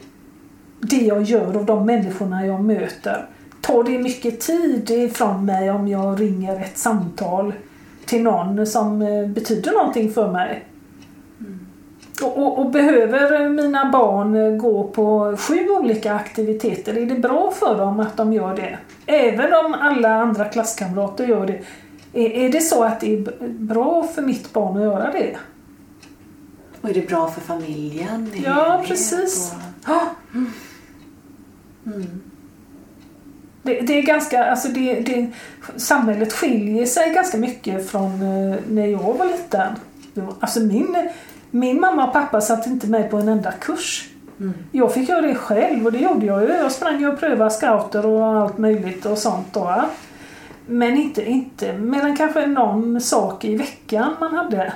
det 0.80 0.96
jag 0.96 1.23
gör 1.23 1.56
och 1.56 1.64
de 1.64 1.87
människorna 1.87 2.46
jag 2.46 2.64
möter. 2.64 3.28
Tar 3.61 3.85
det 3.85 3.99
mycket 3.99 4.40
tid 4.40 4.90
ifrån 4.90 5.44
mig 5.44 5.70
om 5.70 5.88
jag 5.88 6.20
ringer 6.20 6.61
ett 6.61 6.78
samtal 6.78 7.52
till 8.06 8.23
någon 8.23 8.66
som 8.66 9.02
eh, 9.02 9.26
betyder 9.26 9.73
någonting 9.73 10.12
för 10.12 10.32
mig? 10.32 10.64
Och, 12.23 12.38
och, 12.38 12.58
och, 12.58 12.70
behöver 12.70 13.49
mina 13.49 13.90
barn 13.90 14.58
gå 14.58 14.85
på 14.85 15.37
sju 15.38 15.68
olika 15.68 16.14
aktiviteter, 16.14 16.96
är 16.99 17.06
det 17.06 17.14
bra 17.14 17.50
för 17.50 17.78
dem 17.78 18.00
att 18.00 18.16
de 18.16 18.32
gör 18.32 18.56
det? 18.56 18.78
Även 19.06 19.52
om 19.66 19.75
alla 19.75 20.14
andra 20.14 20.44
klasskamrater 20.44 21.26
gör 21.26 21.46
det. 21.46 21.61
Är, 22.12 22.30
är 22.30 22.49
det 22.52 22.61
så 22.61 22.85
att 22.85 23.00
det 23.00 23.14
är 23.14 23.49
bra 23.49 24.02
för 24.14 24.23
mitt 24.23 24.52
barn 24.52 24.76
att 24.76 24.82
göra 24.82 25.12
det? 25.12 25.37
Och 26.80 26.90
är 26.90 26.94
det 26.94 27.08
bra 27.08 27.28
för 27.30 27.40
familjen? 27.40 28.30
Ja, 28.44 28.82
precis. 28.87 29.52
och- 29.54 29.61
Ja, 29.87 30.00
Mm. 31.87 32.06
Det, 33.62 33.80
det 33.80 33.99
är 33.99 34.02
ganska, 34.02 34.44
alltså 34.44 34.68
det, 34.68 35.00
det, 35.00 35.26
samhället 35.76 36.32
skiljer 36.32 36.87
sig 36.87 37.11
ganska 37.14 37.38
mycket 37.38 37.90
från 37.90 38.23
eh, 38.23 38.56
när 38.68 38.87
jag 38.87 39.14
var 39.18 39.26
liten. 39.26 39.73
Alltså 40.40 40.61
min, 40.61 40.96
min 41.58 41.80
mamma 41.80 42.06
och 42.06 42.12
pappa 42.12 42.40
satte 42.40 42.68
inte 42.68 42.86
mig 42.86 43.08
på 43.08 43.16
en 43.16 43.28
enda 43.28 43.52
kurs. 43.52 44.08
Mm. 44.40 44.54
Jag 44.72 44.94
fick 44.94 45.08
göra 45.08 45.20
det 45.20 45.34
själv 45.34 45.86
och 45.86 45.92
det 45.92 45.98
gjorde 45.98 46.26
jag 46.26 46.42
ju. 46.42 46.48
Jag 46.48 46.72
sprang 46.72 47.06
och 47.06 47.20
prövade 47.20 47.50
scouter 47.50 48.06
och 48.06 48.25
allt 48.26 48.58
möjligt 48.58 49.06
och 49.06 49.18
sånt 49.18 49.46
då. 49.52 49.84
Men 50.66 50.96
inte, 50.96 51.30
inte 51.30 51.72
mer 51.72 52.04
än 52.04 52.16
kanske 52.16 52.46
någon 52.46 53.00
sak 53.00 53.44
i 53.44 53.56
veckan 53.56 54.16
man 54.20 54.34
hade. 54.34 54.72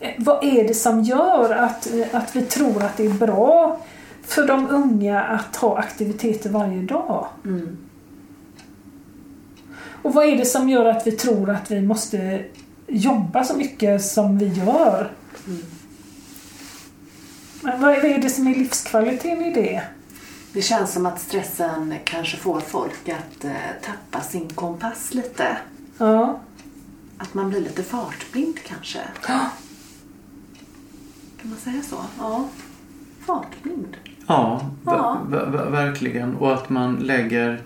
Eh, 0.00 0.10
Vad 0.18 0.44
är 0.44 0.68
det 0.68 0.74
som 0.74 1.02
gör 1.02 1.54
att, 1.54 1.94
eh, 1.94 2.06
att 2.12 2.36
vi 2.36 2.42
tror 2.42 2.82
att 2.82 2.96
det 2.96 3.06
är 3.06 3.14
bra 3.26 3.80
för 4.22 4.46
de 4.46 4.68
unga 4.70 5.22
att 5.22 5.56
ha 5.56 5.78
aktiviteter 5.78 6.50
varje 6.50 6.82
dag? 6.82 7.26
Mm. 7.44 7.76
Och 10.02 10.14
vad 10.14 10.24
är 10.24 10.36
det 10.36 10.44
som 10.44 10.68
gör 10.68 10.84
att 10.84 11.06
vi 11.06 11.12
tror 11.12 11.50
att 11.50 11.70
vi 11.70 11.82
måste 11.82 12.44
jobba 12.86 13.44
så 13.44 13.56
mycket 13.56 14.04
som 14.04 14.38
vi 14.38 14.46
gör? 14.46 15.10
Mm. 15.46 15.62
Men 17.62 17.80
vad 17.80 17.90
är 17.92 18.18
det 18.18 18.30
som 18.30 18.46
är 18.46 18.54
livskvaliteten 18.54 19.44
i 19.44 19.54
det? 19.54 19.82
Det 20.52 20.62
känns 20.62 20.92
som 20.92 21.06
att 21.06 21.20
stressen 21.20 21.94
kanske 22.04 22.36
får 22.36 22.60
folk 22.60 23.08
att 23.08 23.44
eh, 23.44 23.52
tappa 23.82 24.20
sin 24.24 24.48
kompass 24.48 25.14
lite. 25.14 25.56
Ja. 25.98 26.40
Att 27.18 27.34
man 27.34 27.50
blir 27.50 27.60
lite 27.60 27.82
fartblind 27.82 28.58
kanske. 28.66 28.98
Kan 31.40 31.50
man 31.50 31.58
säga 31.58 31.82
så? 31.82 31.96
Ja. 32.18 32.48
Fartblind. 33.26 33.96
Ja, 34.26 34.70
Ja. 34.84 35.20
ver- 35.28 35.50
ver- 35.50 35.70
verkligen. 35.70 36.36
Och 36.36 36.52
att 36.54 36.68
man 36.70 36.94
lägger 36.96 37.62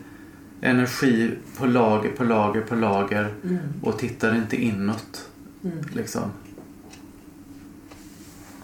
energi 0.60 1.30
på 1.58 1.66
lager 1.66 2.10
på 2.10 2.24
lager 2.24 2.60
på 2.60 2.74
lager 2.74 3.34
Mm. 3.44 3.58
och 3.82 3.98
tittar 3.98 4.34
inte 4.36 4.56
inåt. 4.56 5.28
Mm. 5.64 5.78
Liksom. 5.94 6.22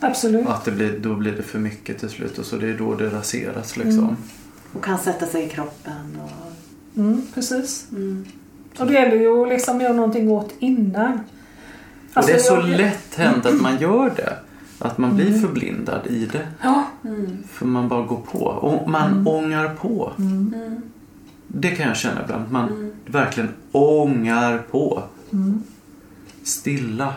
Absolut. 0.02 0.46
Att 0.46 0.64
det 0.64 0.70
blir, 0.70 0.98
då 0.98 1.14
blir 1.14 1.32
det 1.32 1.42
för 1.42 1.58
mycket 1.58 1.98
till 1.98 2.08
slut 2.08 2.38
och 2.38 2.46
så 2.46 2.56
det 2.56 2.68
är 2.68 2.78
då 2.78 2.94
det 2.94 3.08
raseras 3.10 3.76
liksom. 3.76 3.98
Mm. 4.04 4.16
Och 4.72 4.84
kan 4.84 4.98
sätta 4.98 5.26
sig 5.26 5.44
i 5.44 5.48
kroppen. 5.48 6.18
Och, 6.24 6.30
Mm, 6.96 7.22
precis. 7.34 7.86
mm. 7.90 8.24
Och 8.78 8.86
det 8.86 8.92
gäller 8.92 9.16
ju 9.16 9.42
att 9.42 9.48
liksom 9.48 9.80
göra 9.80 9.92
någonting 9.92 10.30
åt 10.30 10.54
innan. 10.58 11.12
Och 11.12 11.18
Alltså, 12.16 12.32
det 12.32 12.38
är 12.38 12.42
så 12.42 12.54
jag- 12.54 12.68
lätt 12.68 13.14
hänt 13.14 13.46
att 13.46 13.60
man 13.60 13.78
gör 13.78 14.12
det. 14.16 14.36
Att 14.78 14.98
man 14.98 15.16
blir 15.16 15.40
förblindad 15.40 16.06
i 16.06 16.26
det. 16.26 16.46
Ja. 16.62 16.84
Mm. 17.04 17.38
För 17.48 17.66
man 17.66 17.88
bara 17.88 18.02
går 18.02 18.20
på. 18.32 18.38
Och 18.44 18.90
man 18.90 19.26
ångar 19.26 19.74
på. 19.74 20.12
Mm. 20.18 20.54
Mm. 20.56 20.82
Det 21.46 21.70
kan 21.70 21.88
jag 21.88 21.96
känna 21.96 22.22
ibland. 22.24 22.50
Man 22.52 22.68
Mm. 22.68 22.92
verkligen 23.06 23.48
ångar 23.72 24.58
på. 24.70 25.02
Mm. 25.32 25.62
Stilla. 26.42 27.14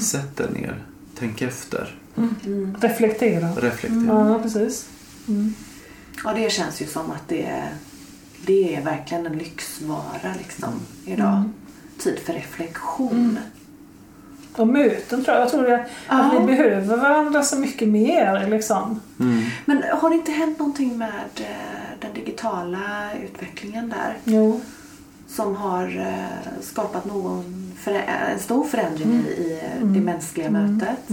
Sätt 0.00 0.36
dig 0.36 0.46
ner. 0.52 0.82
Tänk 1.18 1.42
efter. 1.42 1.94
Mm. 2.16 2.76
Reflektera. 2.80 3.48
Reflektera. 3.48 4.30
Ja, 4.32 4.38
precis. 4.42 4.88
Mm. 5.28 5.54
Ja, 6.24 6.32
det 6.32 6.52
känns 6.52 6.82
ju 6.82 6.86
som 6.86 7.10
att 7.10 7.28
det 7.28 7.42
är, 7.42 7.68
det 8.46 8.76
är 8.76 8.82
verkligen 8.82 9.26
en 9.26 9.38
lyxvara 9.38 10.34
liksom 10.38 10.70
idag. 11.04 11.32
Mm. 11.36 11.52
Tid 11.98 12.18
för 12.18 12.32
reflektion. 12.32 13.38
Och 14.56 14.68
möten 14.68 15.24
tror 15.24 15.36
jag. 15.36 15.44
Jag 15.44 15.50
tror 15.50 15.62
det, 15.62 15.76
att 16.06 16.32
Ja. 16.32 16.38
vi 16.40 16.46
behöver 16.46 16.96
varandra 16.96 17.42
så 17.42 17.56
mycket 17.58 17.88
mer. 17.88 18.48
Liksom. 18.50 19.00
Mm. 19.20 19.42
Men 19.64 19.82
har 20.00 20.10
det 20.10 20.16
inte 20.16 20.32
hänt 20.32 20.58
någonting 20.58 20.98
med 20.98 21.30
eh, 21.36 21.46
den 22.00 22.14
digitala 22.14 23.10
utvecklingen 23.24 23.88
där? 23.88 24.16
Jo. 24.24 24.60
Som 25.28 25.56
har 25.56 25.98
eh, 25.98 26.62
skapat 26.62 27.04
någon 27.04 27.72
en 28.32 28.38
stor 28.38 28.64
förändring 28.64 29.12
i, 29.12 29.30
i 29.30 29.60
eh, 29.62 29.76
Mm. 29.82 29.94
det 29.94 30.00
mänskliga 30.00 30.46
Mm. 30.46 30.76
mötet? 30.76 31.10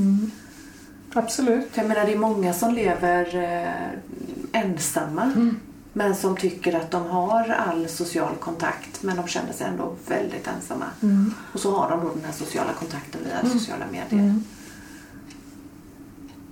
Mm. 1.13 1.25
Absolut. 1.25 1.69
Jag 1.73 1.87
menar, 1.87 2.05
det 2.05 2.13
är 2.13 2.17
många 2.17 2.53
som 2.53 2.73
lever 2.73 3.35
eh, 3.35 4.61
ensamma. 4.61 5.23
Mm. 5.23 5.59
Men 5.95 6.15
som 6.15 6.37
tycker 6.37 6.75
att 6.75 6.91
de 6.91 7.05
har 7.05 7.49
all 7.49 7.87
social 7.87 8.35
kontakt 8.39 9.03
men 9.03 9.15
de 9.15 9.27
känner 9.27 9.53
sig 9.53 9.67
ändå 9.67 9.95
väldigt 10.07 10.47
ensamma. 10.47 10.85
Mm. 11.01 11.33
Och 11.53 11.59
så 11.59 11.75
har 11.77 11.89
de 11.89 11.99
då 11.99 12.09
den 12.09 12.25
här 12.25 12.31
sociala 12.31 12.73
kontakten 12.79 13.21
via 13.25 13.51
sociala 13.51 13.85
medier. 13.91 14.23
Mm. 14.23 14.43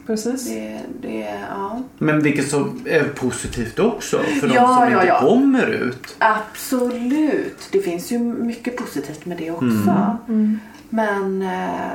Precis. 0.05 0.47
Det, 0.47 0.79
det, 1.01 1.39
ja. 1.49 1.81
Men 1.97 2.23
vilket 2.23 2.49
som 2.49 2.81
är 2.85 3.03
positivt 3.03 3.79
också 3.79 4.19
för 4.19 4.47
de 4.47 4.53
Ja, 4.53 4.67
som 4.67 4.91
ja, 4.91 4.93
inte 4.93 5.07
ja. 5.07 5.19
kommer 5.19 5.67
ut. 5.67 6.15
Absolut. 6.19 7.69
Det 7.71 7.79
finns 7.81 8.11
ju 8.11 8.19
mycket 8.19 8.77
positivt 8.77 9.25
med 9.25 9.37
det 9.37 9.51
också. 9.51 9.65
Mm. 9.65 10.17
Mm. 10.27 10.59
Men... 10.89 11.41
Eh, 11.41 11.91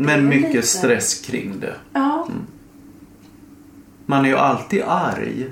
Men 0.00 0.28
mycket 0.28 0.54
lite- 0.54 0.66
stress 0.66 1.20
kring 1.20 1.54
det. 1.60 1.74
Ja. 1.92 2.28
Man 4.06 4.24
är 4.24 4.28
ju 4.28 4.36
alltid 4.36 4.82
arg 4.86 5.46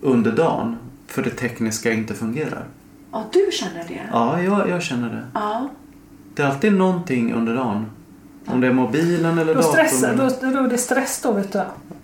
under 0.00 0.32
dagen 0.32 0.76
för 1.06 1.22
det 1.22 1.30
tekniska 1.30 1.92
inte 1.92 2.14
fungerar. 2.14 2.64
ja, 3.12 3.24
du 3.32 3.48
känner 3.52 3.84
det? 3.88 4.00
Ja, 4.12 4.42
jag, 4.42 4.68
jag 4.68 4.82
känner 4.82 5.08
det. 5.08 5.22
Ja. 5.34 5.68
Det 6.34 6.42
är 6.42 6.46
alltid 6.46 6.72
någonting 6.72 7.32
under 7.34 7.54
dagen. 7.56 7.86
Om 8.46 8.60
det 8.60 8.66
är 8.66 8.72
mobilen 8.72 9.38
eller 9.38 9.54
Då, 9.54 9.60
datorn. 9.60 9.72
stressar, 9.72 10.08
eller- 10.12 10.30
då, 10.40 10.50
då 10.58 10.64
är 10.64 10.68
det 10.68 10.78
stress 10.78 11.20
då 11.22 11.32
vet 11.32 11.52
du. 11.52 11.62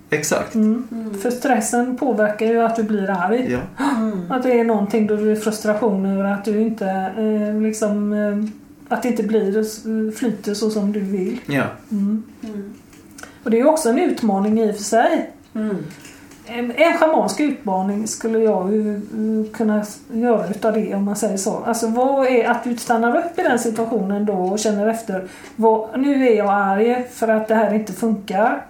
Exakt. 0.09 0.55
Mm. 0.55 1.13
För 1.21 1.31
stressen 1.31 1.97
påverkar 1.97 2.45
ju 2.45 2.59
att 2.61 2.75
du 2.75 2.83
blir 2.83 3.09
arg. 3.09 3.51
Ja. 3.77 3.85
Mm. 3.95 4.19
Att 4.31 4.43
det 4.43 4.59
är 4.59 4.63
någonting 4.63 5.07
då 5.07 5.15
du 5.15 5.31
är 5.31 5.35
frustration 5.35 6.05
över 6.05 6.23
att 6.23 6.45
du 6.45 6.61
inte 6.61 6.85
eh, 7.17 7.61
liksom 7.61 8.13
eh, 8.13 8.49
att 8.89 9.03
det 9.03 9.09
inte 9.09 9.23
blir 9.23 10.11
flyter 10.11 10.53
så 10.53 10.69
som 10.69 10.91
du 10.91 10.99
vill. 10.99 11.39
ja. 11.45 11.63
Mm. 11.91 12.23
Mm. 12.43 12.73
Och 13.43 13.51
det 13.51 13.59
är 13.59 13.67
också 13.67 13.89
en 13.89 13.99
utmaning 13.99 14.59
i 14.59 14.71
och 14.71 14.75
för 14.75 14.83
sig. 14.83 15.31
Mm. 15.55 15.77
En, 16.45 16.71
en 16.71 16.97
schamansk 16.97 17.39
utmaning 17.39 18.07
skulle 18.07 18.39
jag 18.39 18.73
ju 18.73 18.95
eh, 18.95 19.51
kunna 19.53 19.85
göra 20.13 20.47
utav 20.49 20.73
det 20.73 20.95
om 20.95 21.03
man 21.03 21.15
säger 21.15 21.37
så. 21.37 21.57
Alltså 21.65 21.87
vad 21.87 22.27
är 22.27 22.45
att 22.49 22.63
du 22.63 22.77
stannar 22.77 23.17
upp 23.17 23.39
i 23.39 23.41
den 23.41 23.59
situationen 23.59 24.25
då 24.25 24.33
och 24.33 24.59
känner 24.59 24.87
efter. 24.87 25.27
Vad, 25.55 25.99
nu 25.99 26.27
är 26.27 26.33
jag 26.37 26.49
arg 26.49 27.05
för 27.11 27.27
att 27.27 27.47
det 27.47 27.55
här 27.55 27.73
inte 27.73 27.93
funkar. 27.93 28.65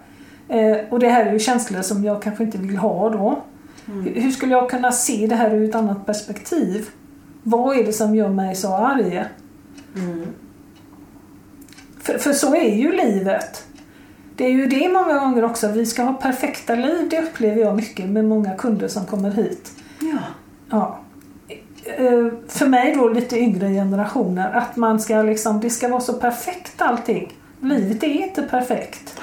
Eh, 0.48 0.76
och 0.90 0.98
det 0.98 1.08
här 1.08 1.26
är 1.26 1.32
ju 1.32 1.38
känslor 1.38 1.82
som 1.82 2.04
jag 2.04 2.22
kanske 2.22 2.44
inte 2.44 2.58
vill 2.58 2.76
ha 2.76 3.10
då. 3.10 3.42
Mm. 3.88 4.02
Hur- 4.04 4.20
Hur 4.20 4.30
skulle 4.30 4.52
jag 4.52 4.70
kunna 4.70 4.92
se 4.92 5.26
det 5.26 5.34
här 5.34 5.54
ur 5.54 5.68
ett 5.68 5.74
annat 5.74 6.06
perspektiv? 6.06 6.86
Vad 7.42 7.78
är 7.78 7.84
det 7.84 7.92
som 7.92 8.14
gör 8.14 8.28
mig 8.28 8.54
så 8.54 8.74
arg? 8.74 9.24
Mm. 9.96 10.26
För, 12.00 12.18
för 12.18 12.32
så 12.32 12.54
är 12.54 12.74
ju 12.76 12.92
livet. 12.92 13.66
Det 14.36 14.44
är 14.44 14.50
ju 14.50 14.66
det 14.66 14.88
många 14.92 15.18
gånger 15.18 15.44
också. 15.44 15.68
Vi 15.68 15.86
ska 15.86 16.02
ha 16.02 16.12
perfekta 16.12 16.74
liv. 16.74 17.08
Det 17.10 17.22
upplever 17.22 17.60
jag 17.60 17.76
mycket 17.76 18.08
med 18.10 18.24
många 18.24 18.54
kunder 18.54 18.88
som 18.88 19.06
kommer 19.06 19.30
hit. 19.30 19.72
Ja. 20.00 20.18
Ja. 20.70 21.00
Eh, 21.84 22.28
För 22.48 22.66
mig 22.66 22.94
då 22.96 23.08
lite 23.08 23.38
yngre 23.38 23.68
generationer. 23.68 24.52
Att 24.52 24.76
man 24.76 25.00
ska 25.00 25.22
liksom, 25.22 25.60
det 25.60 25.70
ska 25.70 25.88
vara 25.88 26.00
så 26.00 26.12
perfekt 26.12 26.82
allting. 26.82 27.32
Livet 27.60 28.02
är 28.02 28.08
inte 28.08 28.42
perfekt. 28.42 29.20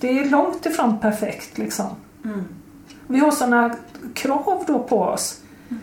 Det 0.00 0.18
är 0.18 0.30
långt 0.30 0.66
ifrån 0.66 0.98
perfekt 0.98 1.58
liksom. 1.58 1.86
Mm. 2.24 2.44
Vi 3.06 3.18
har 3.18 3.30
sådana 3.30 3.74
krav 4.14 4.64
då 4.66 4.78
på 4.78 4.98
oss. 5.00 5.41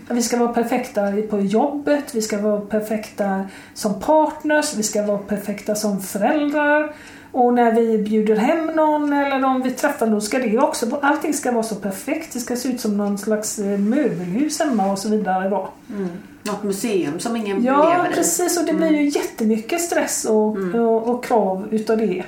Vi 0.09 0.21
ska 0.21 0.37
vara 0.37 0.53
perfekta 0.53 1.01
på 1.29 1.39
jobbet, 1.39 2.15
vi 2.15 2.21
ska 2.21 2.37
vara 2.41 2.61
perfekta 2.61 3.41
som 3.73 3.99
partners, 3.99 4.73
vi 4.75 4.83
ska 4.83 5.03
vara 5.05 5.17
perfekta 5.17 5.75
som 5.75 6.01
föräldrar. 6.01 6.93
Och 7.31 7.53
när 7.53 7.71
vi 7.71 7.97
bjuder 7.97 8.35
hem 8.35 8.65
någon 8.65 9.13
eller 9.13 9.45
om 9.47 9.61
vi 9.61 9.71
träffar 9.71 10.07
någon 10.07 10.21
ska 10.21 10.39
det 10.39 10.57
också, 10.57 10.99
allting 11.01 11.33
ska 11.33 11.51
vara 11.51 11.63
så 11.63 11.75
perfekt. 11.75 12.33
Det 12.33 12.39
ska 12.39 12.55
se 12.55 12.69
ut 12.69 12.79
som 12.81 12.97
någon 12.97 13.17
slags 13.17 13.59
eh, 13.59 13.77
möbelhus 13.77 14.59
hemma 14.59 14.91
och 14.91 14.99
så 14.99 15.09
vidare 15.09 15.49
då. 15.49 15.69
Mm. 15.95 16.09
Något 16.43 16.63
museum 16.63 17.19
som 17.19 17.35
ingen 17.35 17.63
Ja, 17.63 17.89
lever 17.89 18.11
i. 18.11 18.13
precis. 18.15 18.59
Och 18.59 18.65
det 18.65 18.73
blir 18.73 18.89
ju 18.91 19.09
jättemycket 19.09 19.81
stress 19.81 20.25
och, 20.25 20.57
och, 20.75 21.07
och 21.07 21.23
krav 21.23 21.67
utav 21.71 21.97
det. 21.97 22.23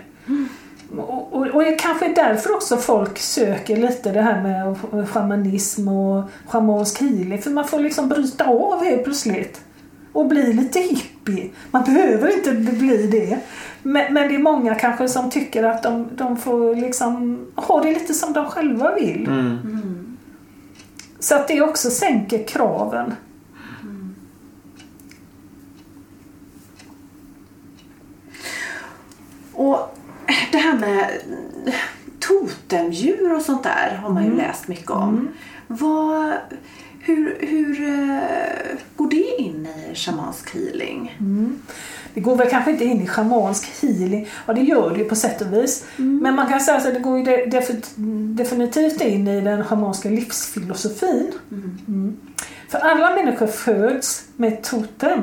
Och, 0.97 1.33
och, 1.33 1.47
och 1.47 1.63
det 1.63 1.71
kanske 1.71 2.05
är 2.05 2.15
därför 2.15 2.55
också 2.55 2.77
folk 2.77 3.19
söker 3.19 3.77
lite 3.77 4.11
det 4.11 4.21
här 4.21 4.41
med 4.41 4.77
shamanism 5.09 5.87
och 5.87 6.23
schamansk 6.47 7.01
healing. 7.01 7.41
För 7.41 7.51
man 7.51 7.67
får 7.67 7.79
liksom 7.79 8.09
bryta 8.09 8.45
av 8.45 8.83
helt 8.83 9.03
plötsligt. 9.03 9.61
Och 10.13 10.27
bli 10.27 10.53
lite 10.53 10.79
hippie. 10.79 11.49
Man 11.71 11.83
behöver 11.83 12.37
inte 12.37 12.51
bli 12.53 13.07
det. 13.07 13.39
Men, 13.83 14.13
men 14.13 14.27
det 14.27 14.35
är 14.35 14.39
många 14.39 14.75
kanske 14.75 15.07
som 15.07 15.29
tycker 15.29 15.63
att 15.63 15.83
de, 15.83 16.09
de 16.15 16.37
får 16.37 16.75
liksom 16.75 17.45
ha 17.55 17.83
det 17.83 17.93
lite 17.93 18.13
som 18.13 18.33
de 18.33 18.45
själva 18.45 18.95
vill. 18.95 19.27
Mm. 19.27 20.17
Så 21.19 21.35
att 21.35 21.47
det 21.47 21.61
också 21.61 21.89
sänker 21.89 22.47
kraven. 22.47 23.13
Och 29.53 29.97
det 30.51 30.57
här 30.57 30.77
med 30.77 31.09
totemdjur 32.19 33.33
och 33.35 33.41
sånt 33.41 33.63
där 33.63 33.99
har 34.03 34.09
man 34.09 34.23
ju 34.25 34.35
läst 34.37 34.67
mycket 34.67 34.91
om. 34.91 35.29
Vad, 35.67 36.33
hur 36.99 37.37
hur 37.39 37.83
eh, 37.89 38.77
går 38.95 39.09
det 39.09 39.41
in 39.41 39.67
i 39.91 39.95
shamansk 39.95 40.53
healing? 40.55 41.17
Det 42.13 42.19
går 42.21 42.35
väl 42.35 42.49
kanske 42.49 42.71
inte 42.71 42.85
in 42.85 43.01
i 43.01 43.07
shamansk 43.07 43.71
healing. 43.81 44.27
Ja, 44.45 44.53
det 44.53 44.61
gör 44.61 44.89
det 44.89 44.97
ju 44.99 45.05
på 45.05 45.15
sätt 45.15 45.41
och 45.41 45.53
vis. 45.53 45.85
Men 45.95 46.35
man 46.35 46.47
kan 46.49 46.59
säga 46.61 46.77
att 46.77 46.83
det 46.93 46.99
går 46.99 47.17
ju 47.17 47.23
de- 47.23 47.45
defi- 47.45 48.35
definitivt 48.35 49.01
in 49.01 49.27
i 49.27 49.41
den 49.41 49.63
shamanska 49.65 50.09
livsfilosofin. 50.09 51.31
Mm. 51.87 52.17
För 52.69 52.77
alla 52.79 53.15
människor 53.15 53.47
föds 53.47 54.25
med 54.35 54.63
totem. 54.63 55.21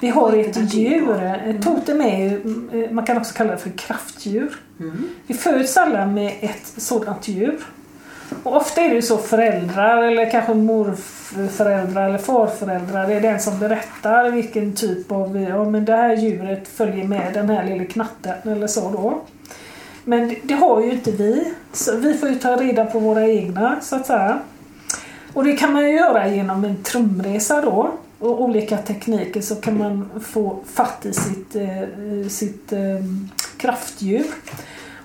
Vi 0.00 0.08
har 0.08 0.32
ett 0.32 0.74
djur. 0.74 1.22
Ett 1.46 1.62
totem 1.62 2.00
är 2.00 2.18
ju, 2.18 2.40
mm, 2.40 2.94
man 2.94 3.06
kan 3.06 3.16
också 3.16 3.34
kalla 3.34 3.52
det 3.52 3.58
för 3.58 3.70
kraftdjur. 3.70 4.56
Mm. 4.80 5.08
Vi 5.26 5.34
föds 5.34 5.76
alla 5.76 6.06
med 6.06 6.32
ett 6.40 6.66
sådant 6.76 7.28
djur. 7.28 7.58
Och 8.42 8.56
ofta 8.56 8.80
är 8.80 8.88
det 8.88 8.94
ju 8.94 9.02
så 9.02 9.18
föräldrar 9.18 10.02
eller 10.02 10.30
kanske 10.30 10.54
morföräldrar 10.54 12.08
eller 12.08 12.18
farföräldrar. 12.18 13.06
Det 13.06 13.14
är 13.14 13.20
den 13.20 13.40
som 13.40 13.58
berättar 13.58 14.30
vilken 14.30 14.74
typ 14.74 15.12
av, 15.12 15.40
ja 15.40 15.64
men 15.64 15.84
det 15.84 15.96
här 15.96 16.16
djuret 16.16 16.68
följer 16.68 17.04
med 17.04 17.34
den 17.34 17.50
här 17.50 17.64
lilla 17.64 17.84
knatten 17.84 18.52
eller 18.52 18.66
så 18.66 18.90
då. 18.90 19.20
Men 20.04 20.28
det, 20.28 20.36
det 20.42 20.54
har 20.54 20.82
ju 20.82 20.90
inte 20.90 21.10
vi. 21.10 21.54
Så 21.72 21.96
vi 21.96 22.14
får 22.14 22.28
ju 22.28 22.34
ta 22.34 22.56
reda 22.56 22.84
på 22.84 22.98
våra 22.98 23.26
egna 23.26 23.80
så 23.80 23.96
att 23.96 24.06
säga. 24.06 24.38
Och 25.32 25.44
det 25.44 25.56
kan 25.56 25.72
man 25.72 25.82
ju 25.82 25.96
göra 25.96 26.28
genom 26.28 26.64
en 26.64 26.82
trumresa 26.82 27.60
då. 27.60 27.90
Och 28.20 28.42
olika 28.42 28.76
tekniker 28.76 29.40
så 29.40 29.56
kan 29.56 29.78
man 29.78 30.10
få 30.20 30.58
fatt 30.66 31.06
i 31.06 31.12
sitt, 31.12 31.56
eh, 31.56 32.28
sitt 32.28 32.72
eh, 32.72 33.04
kraftdjur. 33.56 34.26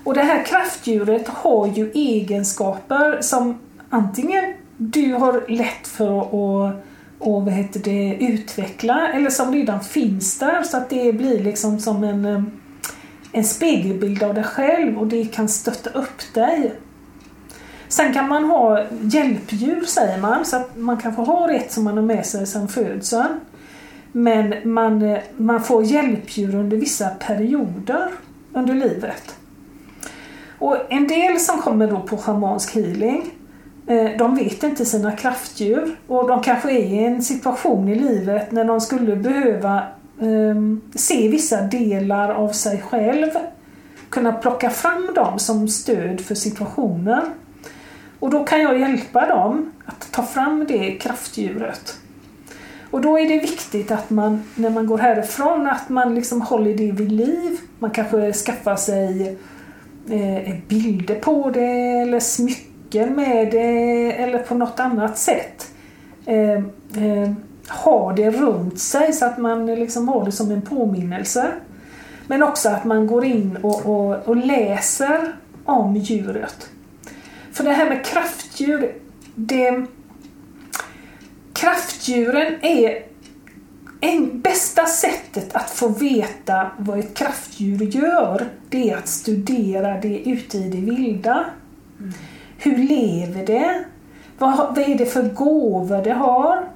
Och 0.04 0.14
det 0.14 0.22
här 0.22 0.44
kraftdjuret 0.44 1.28
har 1.28 1.66
ju 1.66 1.90
egenskaper 1.90 3.20
som 3.20 3.58
antingen 3.90 4.54
du 4.76 5.12
har 5.12 5.44
lätt 5.48 5.88
för 5.88 6.20
att 6.20 6.32
och, 6.32 6.70
och, 7.18 7.44
vad 7.44 7.52
heter 7.52 7.80
det, 7.80 8.16
utveckla 8.20 9.12
eller 9.12 9.30
som 9.30 9.54
redan 9.54 9.80
finns 9.80 10.38
där 10.38 10.62
så 10.62 10.76
att 10.76 10.90
det 10.90 11.12
blir 11.12 11.42
liksom 11.42 11.78
som 11.78 12.04
en, 12.04 12.24
eh, 12.24 12.42
en 13.32 13.44
spegelbild 13.44 14.22
av 14.22 14.34
dig 14.34 14.44
själv 14.44 14.98
och 14.98 15.06
det 15.06 15.24
kan 15.24 15.48
stötta 15.48 15.90
upp 15.90 16.34
dig. 16.34 16.72
Sen 17.88 18.12
kan 18.12 18.28
man 18.28 18.44
ha 18.44 18.84
hjälpdjur 19.02 19.84
säger 19.84 20.18
man, 20.18 20.44
så 20.44 20.56
att 20.56 20.76
man 20.76 20.96
kan 20.96 21.14
få 21.14 21.22
ha 21.22 21.52
ett 21.52 21.72
som 21.72 21.84
man 21.84 21.96
har 21.96 22.04
med 22.04 22.26
sig 22.26 22.46
sedan 22.46 22.68
födseln. 22.68 23.40
Men 24.12 24.54
man, 24.64 25.02
eh, 25.02 25.18
man 25.36 25.62
får 25.62 25.84
hjälpdjur 25.84 26.54
under 26.54 26.76
vissa 26.76 27.08
perioder 27.08 28.08
under 28.52 28.74
livet. 28.74 29.36
Och 30.58 30.76
en 30.88 31.08
del 31.08 31.40
som 31.40 31.58
kommer 31.58 31.86
då 31.86 32.00
på 32.00 32.16
schamansk 32.16 32.74
healing, 32.74 33.30
eh, 33.86 34.10
de 34.18 34.36
vet 34.36 34.62
inte 34.62 34.84
sina 34.84 35.12
kraftdjur 35.12 35.96
och 36.06 36.28
de 36.28 36.42
kanske 36.42 36.70
är 36.70 36.84
i 36.84 37.04
en 37.04 37.22
situation 37.22 37.88
i 37.88 37.94
livet 37.94 38.52
när 38.52 38.64
de 38.64 38.80
skulle 38.80 39.16
behöva 39.16 39.82
ehm, 40.20 40.80
se 40.94 41.28
vissa 41.28 41.62
delar 41.62 42.30
av 42.30 42.48
sig 42.48 42.82
själv, 42.82 43.30
kunna 44.10 44.32
plocka 44.32 44.70
fram 44.70 45.10
dem 45.14 45.38
som 45.38 45.68
stöd 45.68 46.20
för 46.20 46.34
situationen. 46.34 47.22
Och 48.26 48.32
då 48.32 48.44
kan 48.44 48.60
jag 48.60 48.80
hjälpa 48.80 49.26
dem 49.26 49.72
att 49.84 50.12
ta 50.12 50.22
fram 50.22 50.64
det 50.68 50.92
kraftdjuret. 50.92 51.98
Och 52.90 53.00
då 53.00 53.18
är 53.18 53.28
det 53.28 53.38
viktigt 53.38 53.90
att 53.90 54.10
man, 54.10 54.42
när 54.54 54.70
man 54.70 54.86
går 54.86 54.98
härifrån, 54.98 55.66
att 55.66 55.88
man 55.88 56.14
liksom 56.14 56.42
håller 56.42 56.74
det 56.74 56.92
vid 56.92 57.12
liv. 57.12 57.58
Man 57.78 57.90
kanske 57.90 58.32
skaffar 58.32 58.76
sig 58.76 59.38
eh, 60.10 60.54
bilder 60.68 61.14
på 61.14 61.50
det 61.50 62.00
eller 62.02 62.20
smycken 62.20 63.14
med 63.14 63.50
det 63.50 64.12
eller 64.12 64.38
på 64.38 64.54
något 64.54 64.80
annat 64.80 65.18
sätt. 65.18 65.70
Eh, 66.24 66.58
eh, 67.04 67.32
ha 67.84 68.12
det 68.12 68.30
runt 68.30 68.78
sig 68.78 69.12
så 69.12 69.26
att 69.26 69.38
man 69.38 69.66
liksom 69.66 70.08
har 70.08 70.24
det 70.24 70.32
som 70.32 70.50
en 70.50 70.62
påminnelse. 70.62 71.46
Men 72.26 72.42
också 72.42 72.68
att 72.68 72.84
man 72.84 73.06
går 73.06 73.24
in 73.24 73.58
och, 73.62 73.86
och, 73.86 74.28
och 74.28 74.36
läser 74.36 75.32
om 75.64 75.96
djuret. 75.96 76.70
För 77.56 77.64
det 77.64 77.72
här 77.72 77.88
med 77.88 78.04
kraftdjur, 78.04 78.94
det, 79.34 79.86
kraftdjuren 81.52 82.54
är 82.62 83.02
en, 84.00 84.40
bästa 84.40 84.86
sättet 84.86 85.56
att 85.56 85.70
få 85.70 85.88
veta 85.88 86.70
vad 86.78 86.98
ett 86.98 87.14
kraftdjur 87.14 87.82
gör, 87.82 88.48
det 88.68 88.90
är 88.90 88.96
att 88.96 89.08
studera 89.08 90.00
det 90.00 90.28
ute 90.28 90.58
i 90.58 90.68
det 90.68 90.80
vilda. 90.80 91.44
Hur 92.58 92.76
lever 92.76 93.46
det? 93.46 93.84
Vad, 94.38 94.56
vad 94.56 94.78
är 94.78 94.98
det 94.98 95.06
för 95.06 95.22
gåvor 95.22 96.04
det 96.04 96.12
har? 96.12 96.68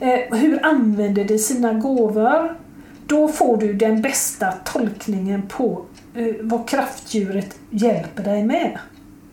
Eh, 0.00 0.38
hur 0.38 0.66
använder 0.66 1.24
det 1.24 1.38
sina 1.38 1.72
gåvor? 1.72 2.58
Då 3.06 3.28
får 3.28 3.56
du 3.56 3.72
den 3.72 4.02
bästa 4.02 4.52
tolkningen 4.52 5.42
på 5.42 5.84
eh, 6.14 6.34
vad 6.40 6.68
kraftdjuret 6.68 7.58
hjälper 7.70 8.24
dig 8.24 8.44
med. 8.44 8.78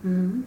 Mm. 0.03 0.43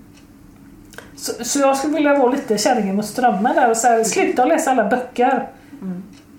Så, 1.19 1.45
så 1.45 1.59
jag 1.59 1.77
skulle 1.77 1.95
vilja 1.95 2.19
vara 2.19 2.33
lite 2.33 2.59
kärringen 2.59 2.97
mot 2.97 3.07
strömmen 3.07 3.57
där 3.57 3.71
och 3.71 3.77
säga 3.77 4.05
sluta 4.05 4.45
läsa 4.45 4.71
alla 4.71 4.89
böcker 4.89 5.49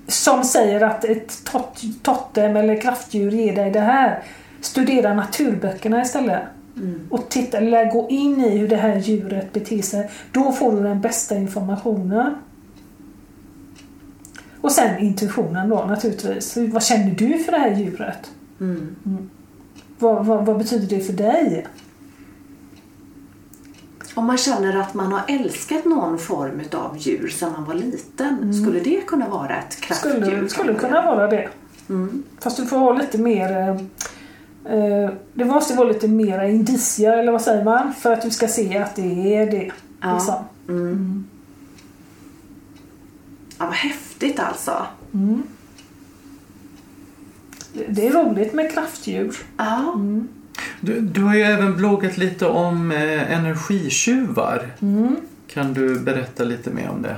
som 0.07 0.43
säger 0.43 0.81
att 0.81 1.05
ett 1.05 1.43
tot, 1.43 1.81
totem 2.03 2.57
eller 2.57 2.81
kraftdjur 2.81 3.31
ger 3.31 3.55
dig 3.55 3.71
det 3.71 3.79
här. 3.79 4.23
Studera 4.61 5.13
naturböckerna 5.13 6.01
istället. 6.01 6.41
Och 7.09 7.29
titta, 7.29 7.57
eller 7.57 7.91
gå 7.91 8.09
in 8.09 8.43
i 8.43 8.57
hur 8.57 8.67
det 8.67 8.75
här 8.75 8.95
djuret 8.95 9.53
beter 9.53 9.81
sig. 9.81 10.09
Då 10.31 10.51
får 10.51 10.71
du 10.71 10.83
den 10.83 11.01
bästa 11.01 11.35
informationen. 11.35 12.35
Och 14.61 14.71
sen 14.71 14.99
intuitionen 14.99 15.69
då 15.69 15.85
naturligtvis. 15.85 16.57
Vad 16.57 16.83
känner 16.83 17.11
du 17.11 17.39
för 17.39 17.51
det 17.51 17.57
här 17.57 17.75
djuret? 17.75 18.31
Mm. 18.59 19.29
Vad, 19.99 20.25
vad, 20.25 20.45
vad 20.45 20.57
betyder 20.57 20.97
det 20.97 21.03
för 21.03 21.13
dig? 21.13 21.67
Om 24.19 24.25
man 24.25 24.37
känner 24.37 24.77
att 24.77 24.93
man 24.93 25.11
har 25.11 25.21
älskat 25.27 25.85
någon 25.85 26.19
form 26.19 26.61
av 26.73 26.97
djur 26.97 27.27
sedan 27.27 27.51
man 27.51 27.65
var 27.65 27.73
liten, 27.73 28.53
skulle 28.63 28.79
det 28.79 29.01
kunna 29.07 29.29
vara 29.29 29.55
ett 29.57 29.81
kraftdjur? 29.81 30.21
Skulle, 30.21 30.49
skulle 30.49 30.73
kunna 30.73 31.01
vara 31.01 31.27
det. 31.27 31.49
Mm. 31.89 32.23
Fast 32.39 32.57
du 32.57 32.65
får 32.65 32.77
ha 32.77 32.93
lite 32.93 33.17
mer... 33.17 33.57
eh, 33.69 33.81
Eh, 34.65 35.09
det 35.33 35.45
måste 35.45 35.73
vara 35.73 35.87
lite 35.87 36.07
mer 36.07 36.43
indicier, 36.43 37.17
eller 37.17 37.31
vad 37.31 37.41
säger 37.41 37.63
man? 37.63 37.93
För 37.93 38.13
att 38.13 38.21
du 38.21 38.29
ska 38.31 38.47
se 38.47 38.77
att 38.77 38.95
det 38.95 39.35
är 39.35 39.51
det. 39.51 39.71
Ja. 40.01 40.13
Liksom. 40.13 40.35
Mm. 40.67 41.25
Ja, 43.57 43.65
vad 43.65 43.73
häftigt 43.75 44.39
alltså. 44.39 44.85
Mm. 45.13 45.43
Det- 47.73 47.85
Det 47.89 48.07
är 48.07 48.11
roligt 48.13 48.53
med 48.53 48.71
kraftdjur. 48.71 49.35
Ja. 49.57 49.91
Mm. 49.95 50.27
Du, 50.81 51.01
du 51.01 51.23
har 51.23 51.35
ju 51.35 51.41
även 51.41 51.77
bloggat 51.77 52.17
lite 52.17 52.45
om 52.45 52.91
eh, 52.91 53.31
energitjuvar. 53.31 54.67
Mm. 54.81 55.15
Kan 55.53 55.73
du 55.73 55.99
berätta 55.99 56.43
lite 56.43 56.69
mer 56.69 56.89
om 56.89 57.01
det? 57.01 57.15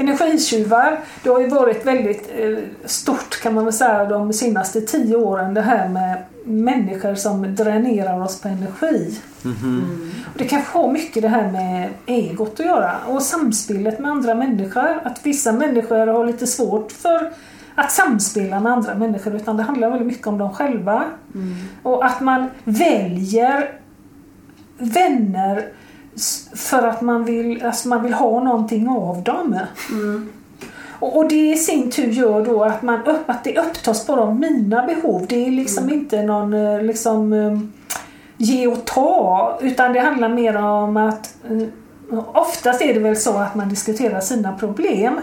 energitjuvar, 0.00 1.00
det 1.22 1.28
har 1.28 1.40
ju 1.40 1.48
varit 1.48 1.86
väldigt 1.86 2.30
eh, 2.38 2.58
stort 2.84 3.40
kan 3.42 3.54
man 3.54 3.64
väl 3.64 3.72
säga 3.72 4.04
de 4.04 4.32
senaste 4.32 4.80
tio 4.80 5.16
åren 5.16 5.54
det 5.54 5.60
här 5.60 5.88
med 5.88 6.22
människor 6.44 7.14
som 7.14 7.54
dränerar 7.54 8.22
oss 8.22 8.40
på 8.40 8.48
energi. 8.48 9.20
Och 10.26 10.38
Det 10.38 10.44
kanske 10.44 10.78
har 10.78 10.92
mycket 10.92 11.22
det 11.22 11.28
här 11.28 11.52
med 11.52 11.88
egot 12.06 12.60
att 12.60 12.66
göra 12.66 12.96
och 13.06 13.22
samspelet 13.22 13.98
med 13.98 14.10
andra 14.10 14.34
människor. 14.34 15.00
Att 15.04 15.26
vissa 15.26 15.52
människor 15.52 16.06
har 16.06 16.26
lite 16.26 16.46
svårt 16.46 16.92
för 16.92 17.30
att 17.74 17.92
samspela 17.92 18.60
med 18.60 18.72
andra 18.72 18.94
människor 18.94 19.34
utan 19.34 19.56
det 19.56 19.62
handlar 19.62 19.90
väldigt 19.90 20.06
mycket 20.06 20.26
om 20.26 20.38
dem 20.38 20.54
själva. 20.54 21.04
Och 21.82 22.04
att 22.04 22.20
man 22.20 22.46
väljer 22.64 23.70
vänner 24.78 25.68
för 26.54 26.86
att 26.86 27.00
man 27.00 27.24
vill, 27.24 27.64
alltså 27.64 27.88
man 27.88 28.02
vill 28.02 28.14
ha 28.14 28.44
någonting 28.44 28.88
av 28.88 29.22
dem. 29.22 29.58
Och, 31.00 31.16
och 31.16 31.28
det 31.28 31.50
i 31.50 31.56
sin 31.56 31.90
tur 31.90 32.08
gör 32.08 32.44
då 32.44 32.64
att, 32.64 32.82
man 32.82 33.06
upp, 33.06 33.30
att 33.30 33.44
det 33.44 33.58
upptas 33.58 34.06
bara 34.06 34.20
av 34.20 34.40
mina 34.40 34.86
behov. 34.86 35.26
Det 35.28 35.46
är 35.46 35.50
liksom 35.50 35.90
inte 35.90 36.22
någon 36.22 36.54
eh, 36.54 36.82
liksom, 36.82 37.32
eh, 37.32 37.58
ge 38.36 38.66
och 38.66 38.84
ta 38.84 39.58
utan 39.62 39.92
det 39.92 40.00
handlar 40.00 40.28
mer 40.28 40.56
om 40.56 40.96
att 40.96 41.34
eh, 41.50 41.68
oftast 42.32 42.82
är 42.82 42.94
det 42.94 43.00
väl 43.00 43.16
så 43.16 43.38
att 43.38 43.54
man 43.54 43.68
diskuterar 43.68 44.20
sina 44.20 44.52
problem 44.52 45.20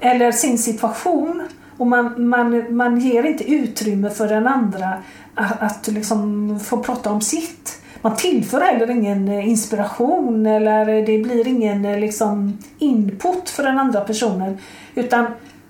eller 0.00 0.32
sin 0.32 0.58
situation 0.58 1.42
och 1.78 1.86
man, 1.86 2.28
man, 2.28 2.76
man 2.76 2.98
ger 2.98 3.22
inte 3.22 3.50
utrymme 3.50 4.10
för 4.10 4.28
den 4.28 4.46
andra 4.46 4.94
att, 5.34 5.62
att 5.62 5.88
liksom 5.88 6.60
få 6.60 6.82
prata 6.82 7.10
om 7.10 7.20
sitt. 7.20 7.82
Man 8.02 8.16
tillför 8.16 8.60
heller 8.60 8.90
ingen 8.90 9.28
eh, 9.28 9.48
inspiration 9.48 10.46
eller 10.46 10.86
det 10.86 11.18
blir 11.18 11.48
ingen 11.48 11.84
eh, 11.84 11.98
liksom 11.98 12.58
input 12.78 13.48
för 13.48 13.62
den 13.62 13.78
andra 13.78 14.00
personen. 14.00 14.58
Utan 14.94 15.26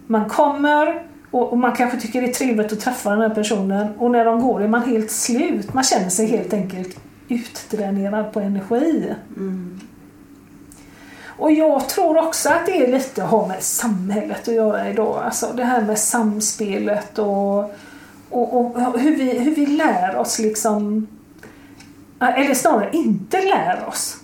man 0.07 0.29
kommer 0.29 1.03
och, 1.31 1.53
och 1.53 1.59
man 1.59 1.73
kanske 1.73 2.01
tycker 2.01 2.21
det 2.21 2.29
är 2.29 2.33
trevligt 2.33 2.73
att 2.73 2.81
träffa 2.81 3.11
den 3.11 3.21
här 3.21 3.35
personen 3.35 3.87
och 3.99 4.11
när 4.11 4.25
de 4.25 4.41
går 4.41 4.63
är 4.63 4.69
man 4.69 4.83
helt 4.83 5.11
slut. 5.11 5.75
Man 5.75 5.85
känner 5.85 6.09
sig 6.09 6.27
helt 6.27 6.53
enkelt 6.53 7.01
utdränerad 7.29 8.33
på 8.33 8.41
energi. 8.41 9.15
Mm. 9.37 9.81
Och 11.41 11.53
jag 11.53 11.89
tror 11.89 12.19
också 12.19 12.49
att 12.49 12.67
det 12.67 12.87
är 12.87 12.93
lite 12.93 13.25
att 13.25 13.31
ha 13.31 13.49
med 13.49 13.63
samhället 13.63 14.49
att 14.49 14.55
göra 14.55 14.89
idag. 14.89 15.23
Alltså 15.25 15.53
det 15.55 15.65
här 15.65 15.83
med 15.83 15.99
samspelet 15.99 17.19
och, 17.19 17.59
och, 18.31 18.55
och 18.55 19.01
hur, 19.01 19.17
vi, 19.17 19.39
hur 19.39 19.55
vi 19.55 19.67
lär 19.67 20.17
oss 20.17 20.39
liksom 20.39 21.07
eller 22.21 22.55
snarare 22.55 22.91
inte 22.93 23.37
lär 23.37 23.89
oss 23.89 24.17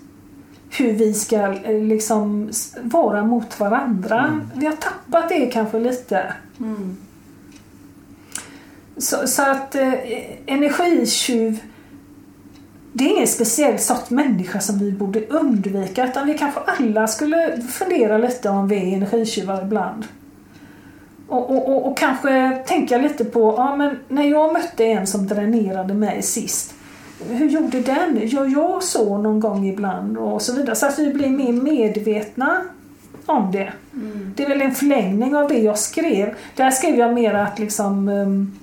hur 0.70 0.92
vi 0.92 1.14
ska 1.14 1.36
eh, 1.36 1.82
liksom 1.82 2.50
vara 2.82 3.24
mot 3.24 3.60
varandra. 3.60 4.40
Vi 4.54 4.66
har 4.66 4.76
tappat 4.76 5.28
det 5.28 5.46
kanske 5.46 5.78
lite. 5.78 6.34
Så, 8.96 9.26
så 9.26 9.42
att 9.42 9.74
eh, 9.74 9.92
energitjuv 10.46 11.60
det 12.96 13.04
är 13.04 13.08
ingen 13.08 13.26
speciell 13.26 13.78
sorts 13.78 14.10
människa 14.10 14.60
som 14.60 14.78
vi 14.78 14.92
borde 14.92 15.26
undvika 15.26 16.08
utan 16.08 16.26
vi 16.26 16.38
kanske 16.38 16.60
alla 16.60 17.06
skulle 17.06 17.62
fundera 17.62 18.18
lite 18.18 18.48
om 18.48 18.68
vi 18.68 18.76
är 18.76 18.96
energitjuvar 18.96 19.62
ibland. 19.62 20.06
Och, 21.28 21.50
och, 21.50 21.68
och, 21.68 21.86
och 21.86 21.98
kanske 21.98 22.62
tänka 22.66 22.98
lite 22.98 23.24
på, 23.24 23.54
ja 23.56 23.76
men 23.76 23.98
när 24.08 24.30
jag 24.30 24.52
mötte 24.52 24.84
en 24.84 25.06
som 25.06 25.26
dränerade 25.26 25.94
mig 25.94 26.22
sist 26.22 26.76
hur 27.24 27.48
gjorde 27.48 27.80
den? 27.80 28.20
Gör 28.28 28.46
jag 28.46 28.82
så 28.82 29.18
någon 29.18 29.40
gång 29.40 29.66
ibland? 29.66 30.18
Och 30.18 30.42
så 30.42 30.52
vidare. 30.52 30.76
Så 30.76 30.86
att 30.86 30.98
vi 30.98 31.12
blir 31.12 31.30
mer 31.30 31.52
medvetna 31.52 32.62
om 33.26 33.52
det. 33.52 33.72
Det 34.36 34.44
är 34.44 34.48
väl 34.48 34.62
en 34.62 34.74
förlängning 34.74 35.36
av 35.36 35.48
det 35.48 35.58
jag 35.58 35.78
skrev. 35.78 36.34
Där 36.56 36.70
skrev 36.70 36.94
jag 36.94 37.14
mer 37.14 37.34
att 37.34 37.58
liksom 37.58 38.08
um, 38.08 38.58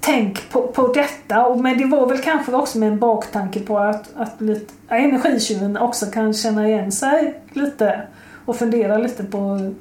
tänk 0.00 0.50
på, 0.50 0.62
på 0.66 0.92
detta. 0.92 1.46
Och, 1.46 1.60
men 1.60 1.78
det 1.78 1.84
var 1.84 2.08
väl 2.08 2.18
kanske 2.18 2.52
också 2.52 2.78
med 2.78 2.88
en 2.92 2.98
baktanke 2.98 3.60
på 3.60 3.78
att, 3.78 4.08
att 4.16 4.40
lite, 4.40 4.74
energitjuven 4.88 5.76
också 5.76 6.06
kan 6.06 6.34
känna 6.34 6.68
igen 6.68 6.92
sig 6.92 7.40
lite 7.52 8.02
och 8.44 8.56
fundera 8.56 8.98
lite 8.98 9.24
på 9.24 9.72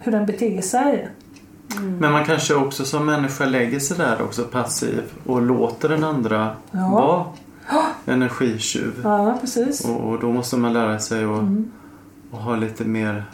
hur 0.00 0.12
den 0.12 0.26
beter 0.26 0.60
sig. 0.60 1.08
Men 1.98 2.12
man 2.12 2.24
kanske 2.24 2.54
också 2.54 2.84
som 2.84 3.06
människa 3.06 3.44
lägger 3.44 3.78
sig 3.80 3.96
där 3.96 4.22
också 4.22 4.44
passiv 4.44 5.02
och 5.26 5.42
låter 5.42 5.88
den 5.88 6.04
andra 6.04 6.50
Ja. 6.70 6.88
vara 6.90 7.24
energitjuv. 8.16 8.92
Ja, 9.04 9.38
precis. 9.40 9.84
Och, 9.84 10.00
och 10.10 10.20
då 10.20 10.32
måste 10.32 10.56
man 10.56 10.72
lära 10.72 10.98
sig 10.98 11.24
att 11.24 11.30
Mm. 11.30 11.70
och 12.30 12.38
ha 12.38 12.56
lite 12.56 12.84
mer 12.84 13.24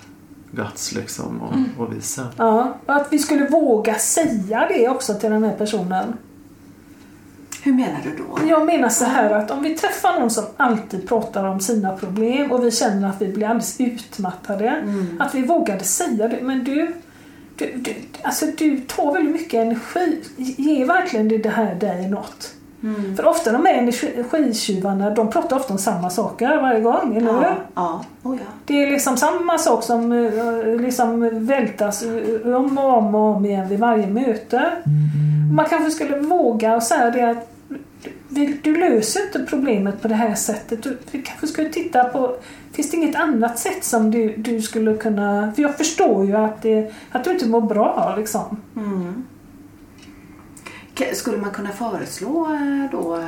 guts 0.52 0.92
liksom 0.92 1.42
och, 1.42 1.52
Mm. 1.52 1.68
och 1.78 1.92
visa. 1.96 2.26
Ja, 2.36 2.76
och 2.86 2.94
att 2.96 3.08
vi 3.10 3.18
skulle 3.18 3.48
våga 3.48 3.94
säga 3.94 4.68
det 4.68 4.88
också 4.88 5.14
till 5.14 5.30
den 5.30 5.44
här 5.44 5.56
personen. 5.56 6.12
Hur 7.62 7.72
menar 7.72 8.00
du 8.04 8.16
då? 8.16 8.48
Jag 8.48 8.66
menar 8.66 8.88
så 8.88 9.04
här 9.04 9.30
att 9.30 9.50
om 9.50 9.62
vi 9.62 9.74
träffar 9.74 10.20
någon 10.20 10.30
som 10.30 10.44
alltid 10.56 11.08
pratar 11.08 11.44
om 11.44 11.60
sina 11.60 11.96
problem 11.96 12.52
och 12.52 12.64
vi 12.64 12.70
känner 12.70 13.08
att 13.08 13.22
vi 13.22 13.28
blir 13.28 13.46
alldeles 13.46 13.80
utmattade. 13.80 14.84
Att 15.18 15.34
vi 15.34 15.42
vågade 15.42 15.84
säga 15.84 16.28
det. 16.28 16.38
Men 16.42 16.64
du, 16.64 16.94
du, 17.56 17.72
du, 17.76 17.94
alltså 18.22 18.46
du 18.58 18.80
tar 18.80 19.12
väldigt 19.12 19.32
mycket 19.32 19.54
energi. 19.54 20.22
Ger 20.36 20.86
verkligen 20.86 21.28
det, 21.28 21.38
det 21.38 21.48
här 21.48 21.74
dig 21.74 22.08
något? 22.08 22.54
För 23.16 23.26
ofta 23.26 23.52
de 23.52 23.66
här 23.66 23.74
energitjuvarna, 23.74 25.10
de 25.10 25.30
pratar 25.30 25.56
ofta 25.56 25.72
om 25.72 25.78
samma 25.78 26.10
saker 26.10 26.62
varje 26.62 26.80
gång, 26.80 27.16
eller 27.16 27.32
hur? 27.32 27.42
Ja, 27.42 27.56
ja. 27.74 28.04
Oh, 28.22 28.36
ja. 28.36 28.46
Det 28.64 28.82
är 28.82 28.90
liksom 28.90 29.16
samma 29.16 29.58
sak 29.58 29.82
som 29.82 30.12
eh, 30.12 30.80
liksom 30.80 31.46
vältas 31.46 32.02
eh, 32.02 32.56
om 32.56 32.78
och 32.78 32.98
om 32.98 33.14
och 33.14 33.36
om 33.36 33.44
igen 33.44 33.68
vid 33.68 33.78
varje 33.78 34.06
möte. 34.06 34.72
Man 35.54 35.66
kanske 35.66 35.90
skulle 35.90 36.18
våga 36.18 36.76
och 36.76 36.82
säga 36.82 37.10
det 37.10 37.30
att 37.30 37.48
du, 38.28 38.58
du 38.62 38.76
löser 38.76 39.22
inte 39.22 39.38
problemet 39.50 40.02
på 40.02 40.08
det 40.08 40.14
här 40.14 40.34
sättet. 40.34 40.82
Du, 40.82 40.98
vi 41.10 41.22
kanske 41.22 41.46
skulle 41.46 41.68
titta 41.68 42.04
på, 42.04 42.36
finns 42.72 42.90
det 42.90 42.96
inget 42.96 43.16
annat 43.16 43.58
sätt 43.58 43.84
som 43.84 44.10
du, 44.10 44.36
du 44.36 44.62
skulle 44.62 44.96
kunna... 44.96 45.52
För 45.54 45.62
jag 45.62 45.76
förstår 45.76 46.26
ju 46.26 46.36
att, 46.36 46.62
det, 46.62 46.92
att 47.10 47.24
du 47.24 47.30
inte 47.30 47.46
mår 47.46 47.60
bra 47.60 48.14
liksom. 48.18 48.60
Mm. 48.76 49.24
Skulle 51.14 51.36
man 51.36 51.50
kunna 51.50 51.70
föreslå 51.72 52.46
eh, 52.46 52.90
då, 52.98 53.16
eh, 53.16 53.22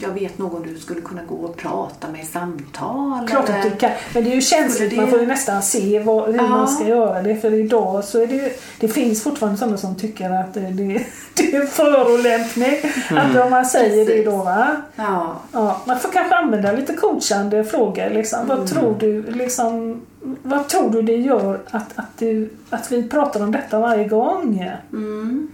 jag 0.00 0.08
vet 0.08 0.38
någon 0.38 0.62
du 0.62 0.78
skulle 0.78 1.00
kunna 1.00 1.20
gå 1.28 1.34
och 1.34 1.56
prata 1.56 2.08
med 2.12 2.20
i 2.20 2.24
samtal? 2.26 3.28
Klart 3.28 3.48
att 3.48 3.62
du 3.62 3.70
kan. 3.70 3.90
Men 4.14 4.24
det 4.24 4.30
är 4.30 4.34
ju 4.34 4.40
känsligt, 4.40 4.90
det- 4.90 4.96
man 4.96 5.08
får 5.08 5.20
ju 5.20 5.26
nästan 5.26 5.62
se 5.62 6.00
vad, 6.00 6.26
hur 6.26 6.36
Ja. 6.36 6.48
man 6.48 6.68
ska 6.68 6.84
göra 6.88 7.22
det. 7.22 7.36
För 7.36 7.54
idag 7.54 8.04
så 8.04 8.22
är 8.22 8.26
det 8.26 8.34
ju, 8.34 8.50
det 8.80 8.88
finns 8.88 9.22
fortfarande 9.22 9.58
sådana 9.58 9.76
som 9.76 9.94
tycker 9.94 10.30
att 10.30 10.54
det, 10.54 10.60
det, 10.60 11.02
det 11.34 11.56
är 11.56 11.66
förolämpning. 11.66 12.92
Att 13.18 13.44
om 13.44 13.50
man 13.50 13.66
säger 13.66 14.06
det 14.06 14.24
då 14.24 14.36
va. 14.36 14.76
Ja, 14.96 15.36
Ja, 15.52 15.80
man 15.86 15.98
får 15.98 16.08
kanske 16.08 16.34
använda 16.34 16.72
lite 16.72 16.92
coachande 16.94 17.64
frågor. 17.64 18.10
Liksom. 18.10 18.46
Vad, 18.46 18.66
tror 18.66 18.96
du, 19.00 19.22
liksom, 19.22 20.00
vad 20.42 20.68
tror 20.68 20.90
du 20.90 21.02
det 21.02 21.16
gör 21.16 21.60
att, 21.70 21.92
att, 21.98 22.18
du, 22.18 22.50
att 22.70 22.92
vi 22.92 23.08
pratar 23.08 23.42
om 23.42 23.52
detta 23.52 23.78
varje 23.78 24.08
gång? 24.08 24.64
mm. 24.92 25.48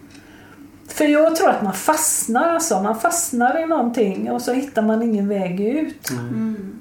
För 0.94 1.04
jag 1.04 1.36
tror 1.36 1.50
att 1.50 1.62
man 1.62 1.72
fastnar 1.72 2.48
alltså. 2.48 2.82
Man 2.82 3.00
fastnar 3.00 3.62
i 3.62 3.66
någonting 3.66 4.30
och 4.30 4.42
så 4.42 4.52
hittar 4.52 4.82
man 4.82 5.02
ingen 5.02 5.28
väg 5.28 5.60
ut. 5.60 6.10
Mm. 6.10 6.80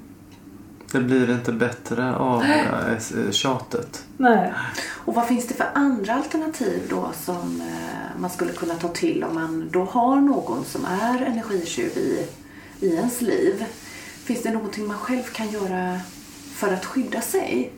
Det 0.92 1.00
blir 1.00 1.32
inte 1.32 1.52
bättre 1.52 2.16
av 2.16 2.44
eh, 2.44 3.32
tjatet. 3.32 4.04
Nej. 4.18 4.54
Och 4.90 5.16
vad 5.16 5.28
finns 5.28 5.48
det 5.48 5.54
för 5.54 5.68
andra 5.74 6.14
alternativ 6.14 6.82
då 6.90 7.12
som 7.26 7.62
eh, 7.62 8.20
man 8.22 8.30
skulle 8.30 8.52
kunna 8.52 8.74
ta 8.74 8.88
till 8.88 9.24
om 9.24 9.36
man 9.36 9.70
då 9.72 9.84
har 9.84 10.16
någon 10.16 10.66
som 10.66 10.86
är 10.86 11.22
energitjuv 11.22 11.98
i, 11.98 12.28
i 12.80 12.96
ens 12.96 13.22
liv? 13.22 13.66
Finns 14.24 14.44
det 14.44 14.52
någonting 14.52 14.88
man 14.88 14.98
själv 14.98 15.24
kan 15.24 15.50
göra 15.50 16.00
för 16.54 16.74
att 16.74 16.86
skydda 16.86 17.22
sig? 17.22 17.72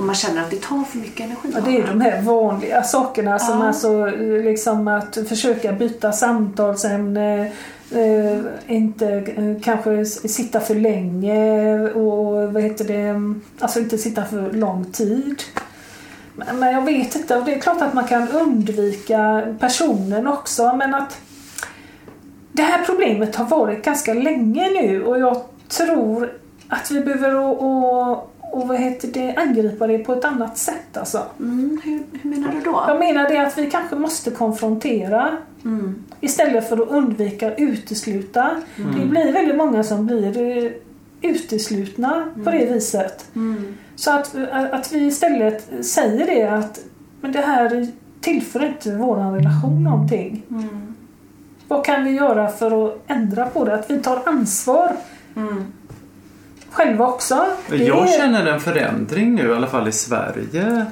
Om 0.00 0.06
man 0.06 0.14
känner 0.14 0.42
att 0.42 0.50
det 0.50 0.62
tar 0.62 0.84
för 0.84 0.98
mycket 0.98 1.20
energi 1.20 1.48
Ja, 1.54 1.60
det 1.60 1.76
är 1.76 1.86
de 1.86 2.00
här 2.00 2.22
vanliga 2.22 2.82
sakerna 2.82 3.38
som 3.38 3.58
Ja. 3.60 3.66
alltså 3.66 4.06
liksom 4.44 4.88
att 4.88 5.18
försöka 5.28 5.72
byta 5.72 6.12
samtalsämne, 6.12 7.52
eh, 7.90 8.40
inte 8.66 9.08
eh, 9.08 9.62
kanske 9.62 10.04
sitta 10.06 10.60
för 10.60 10.74
länge 10.74 11.80
och 11.80 12.52
vad 12.52 12.62
heter 12.62 12.84
det, 12.84 13.14
alltså 13.58 13.78
inte 13.78 13.98
sitta 13.98 14.24
för 14.24 14.52
lång 14.52 14.84
tid. 14.84 15.42
Men, 16.34 16.58
men 16.58 16.72
jag 16.72 16.84
vet 16.84 17.16
inte, 17.16 17.36
och 17.36 17.44
det 17.44 17.54
är 17.54 17.60
klart 17.60 17.82
att 17.82 17.94
man 17.94 18.04
kan 18.04 18.28
undvika 18.28 19.42
personen 19.60 20.26
också 20.26 20.72
men 20.76 20.94
att 20.94 21.20
det 22.52 22.62
här 22.62 22.84
problemet 22.84 23.36
har 23.36 23.44
varit 23.44 23.84
ganska 23.84 24.14
länge 24.14 24.70
nu 24.70 25.04
och 25.04 25.18
jag 25.18 25.42
tror 25.68 26.32
att 26.68 26.90
vi 26.90 27.00
behöver 27.00 27.36
och, 27.36 27.62
och, 27.62 28.30
och 28.52 28.68
vad 28.68 28.78
heter 28.78 29.08
det, 29.08 29.34
angripa 29.36 29.86
det 29.86 29.98
på 29.98 30.12
ett 30.12 30.24
annat 30.24 30.58
sätt 30.58 30.96
alltså. 30.96 31.22
Mm, 31.38 31.80
hur, 31.84 32.02
hur 32.22 32.30
menar 32.30 32.52
du 32.52 32.60
då? 32.60 32.84
Jag 32.88 32.98
menar 32.98 33.28
det 33.28 33.38
att 33.38 33.58
vi 33.58 33.70
kanske 33.70 33.96
måste 33.96 34.30
konfrontera 34.30 35.28
Mm. 35.64 36.04
istället 36.20 36.68
för 36.68 36.82
att 36.82 36.88
undvika 36.88 37.54
utesluta. 37.54 38.50
Det 38.76 39.06
blir 39.06 39.32
väldigt 39.32 39.56
många 39.56 39.84
som 39.84 40.06
blir 40.06 40.38
eh, 40.64 40.70
uteslutna 41.20 42.24
på 42.44 42.50
det 42.50 42.66
viset. 42.72 43.28
Mm. 43.36 43.74
Så 43.96 44.10
att, 44.10 44.34
att 44.72 44.92
vi 44.92 45.06
istället 45.06 45.68
säger 45.86 46.26
det 46.26 46.46
att 46.46 46.80
men 47.20 47.32
det 47.32 47.40
här 47.40 47.88
tillför 48.20 48.66
inte 48.66 48.96
vår 48.96 49.16
relation 49.16 49.84
någonting. 49.84 50.42
Mm. 50.50 50.94
Vad 51.68 51.84
kan 51.84 52.04
vi 52.04 52.10
göra 52.10 52.48
för 52.48 52.86
att 52.88 52.98
ändra 53.06 53.46
på 53.46 53.64
det? 53.64 53.74
Att 53.74 53.90
vi 53.90 53.98
tar 53.98 54.22
ansvar 54.26 54.96
Mm. 55.36 55.64
Själva 56.70 57.06
också. 57.06 57.46
Det 57.68 57.76
Jag 57.76 58.08
känner 58.10 58.46
en 58.46 58.60
förändring 58.60 59.34
nu, 59.34 59.48
i 59.48 59.52
alla 59.54 59.66
fall 59.66 59.88
i 59.88 59.92
Sverige, 59.92 60.86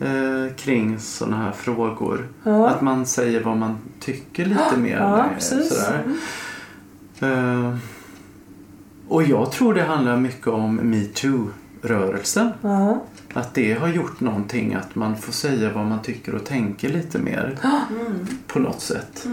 eh, 0.00 0.54
kring 0.56 0.98
sådana 0.98 1.36
här 1.36 1.52
frågor. 1.52 2.28
Ja. 2.44 2.68
Att 2.68 2.80
man 2.80 3.06
säger 3.06 3.42
vad 3.42 3.56
man 3.56 3.78
tycker 4.00 4.44
lite 4.44 4.76
mer. 4.76 4.96
Ja, 4.98 5.24
precis. 5.34 5.68
Sådär. 5.68 6.02
Eh, 7.20 7.76
och 9.08 9.22
jag 9.22 9.52
tror 9.52 9.74
det 9.74 9.82
handlar 9.82 10.16
mycket 10.16 10.46
om 10.46 10.80
metoo-rörelsen. 10.82 12.52
Ja. 12.62 13.02
Att 13.34 13.54
det 13.54 13.72
har 13.74 13.88
gjort 13.88 14.20
någonting 14.20 14.74
att 14.74 14.94
man 14.94 15.16
får 15.16 15.32
säga 15.32 15.70
vad 15.72 15.86
man 15.86 16.02
tycker 16.02 16.34
och 16.34 16.44
tänker 16.44 16.88
lite 16.88 17.18
mer 17.18 17.58
Mm. 17.90 18.26
på 18.46 18.58
något 18.58 18.80
sätt. 18.80 19.26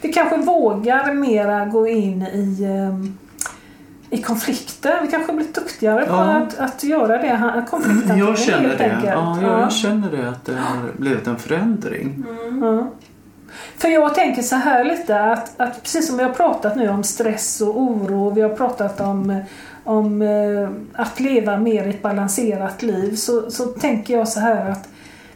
Vi 0.00 0.12
kanske 0.12 0.36
vågar 0.36 1.12
mera 1.14 1.66
gå 1.66 1.86
in 1.88 2.22
i, 2.22 2.64
ehm, 2.64 3.18
i 4.14 4.22
konflikter. 4.22 4.98
Vi 5.02 5.08
kanske 5.08 5.32
blir 5.32 5.46
duktigare 5.54 6.06
på 6.06 6.12
Ja. 6.12 6.22
att, 6.36 6.58
att 6.58 6.84
göra 6.84 7.18
det. 7.18 7.64
Konflikthantering 7.70 8.18
Jag 8.18 8.38
känner 8.38 8.68
helt 8.68 8.78
det. 8.78 8.84
enkelt. 8.84 9.12
Ja, 9.14 9.38
jag, 9.42 9.60
jag 9.60 9.72
känner 9.72 10.10
det 10.10 10.28
att 10.28 10.44
det 10.44 10.52
har 10.52 10.92
blivit 10.96 11.26
en 11.26 11.38
förändring. 11.38 12.24
Ja. 12.60 12.90
För 13.76 13.88
jag 13.88 14.14
tänker 14.14 14.42
så 14.42 14.56
här 14.56 14.84
lite 14.84 15.20
att, 15.20 15.60
att 15.60 15.82
precis 15.82 16.06
som 16.06 16.16
vi 16.16 16.22
har 16.22 16.30
pratat 16.30 16.76
nu 16.76 16.88
om 16.88 17.02
stress 17.04 17.60
och 17.60 17.80
oro, 17.80 18.30
vi 18.30 18.40
har 18.42 18.48
pratat 18.50 19.00
om, 19.00 19.42
om 19.84 20.22
eh, 20.22 20.68
att 21.02 21.20
leva 21.20 21.56
mer 21.56 21.88
ett 21.88 22.02
balanserat 22.02 22.82
liv, 22.82 23.16
så, 23.16 23.50
så 23.50 23.64
tänker 23.64 24.16
jag 24.18 24.28
så 24.28 24.40
här 24.40 24.70
att 24.70 24.88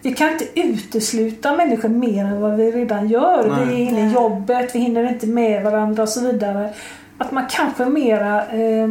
vi 0.02 0.14
kan 0.14 0.28
inte 0.32 0.60
utesluta 0.60 1.56
människor 1.56 1.88
mer 1.88 2.24
än 2.24 2.40
vad 2.40 2.56
vi 2.56 2.72
redan 2.72 3.08
gör. 3.08 3.48
Nej. 3.50 3.66
Vi 3.66 3.74
är 3.82 3.88
inne 3.88 4.10
i 4.10 4.12
jobbet, 4.12 4.74
vi 4.74 4.78
hinner 4.78 5.08
inte 5.12 5.26
med 5.26 5.64
varandra 5.64 6.02
och 6.02 6.08
så 6.08 6.20
vidare. 6.20 6.70
Att 7.18 7.32
man 7.32 7.46
kanske 7.50 7.84
mera 7.86 8.46
eh, 8.46 8.88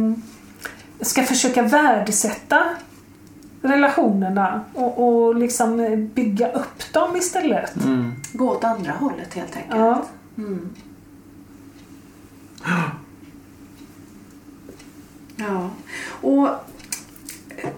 ska 1.00 1.22
försöka 1.22 1.62
värdesätta 1.62 2.64
relationerna 3.62 4.64
och, 4.74 5.26
och 5.26 5.34
liksom 5.34 5.76
bygga 6.14 6.52
upp 6.52 6.92
dem 6.92 7.16
istället. 7.16 7.84
Mm. 7.84 8.12
Gå 8.32 8.50
åt 8.50 8.64
andra 8.64 8.92
hållet 8.92 9.34
helt 9.34 9.56
enkelt. 9.56 9.80
Ja. 9.80 10.04
Mm. 10.38 10.68
Ja. 15.40 15.70
Och 16.20 16.48
eh, 16.48 17.70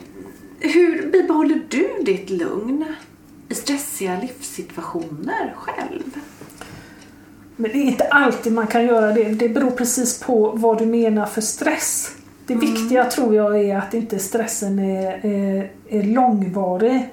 hur 0.58 1.10
bibehåller 1.12 1.62
du 1.68 1.88
ditt 2.04 2.30
lugn 2.30 2.94
i 3.48 3.54
stressiga 3.54 4.20
livssituationer 4.20 5.54
själv? 5.56 6.20
Men 7.60 7.70
det 7.70 7.78
är 7.78 7.84
inte 7.84 8.04
alltid 8.04 8.52
man 8.52 8.66
kan 8.66 8.84
göra 8.84 9.12
det. 9.12 9.24
Det 9.24 9.48
beror 9.48 9.70
precis 9.70 10.20
på 10.20 10.52
vad 10.54 10.78
du 10.78 10.86
menar 10.86 11.26
för 11.26 11.40
stress. 11.40 12.10
Det 12.46 12.54
viktiga 12.54 13.04
tror 13.04 13.34
jag 13.34 13.60
är 13.60 13.76
att 13.76 13.94
inte 13.94 14.18
stressen 14.18 14.78
är, 14.78 15.26
är, 15.26 15.70
är 15.88 16.02
långvarig. 16.02 17.08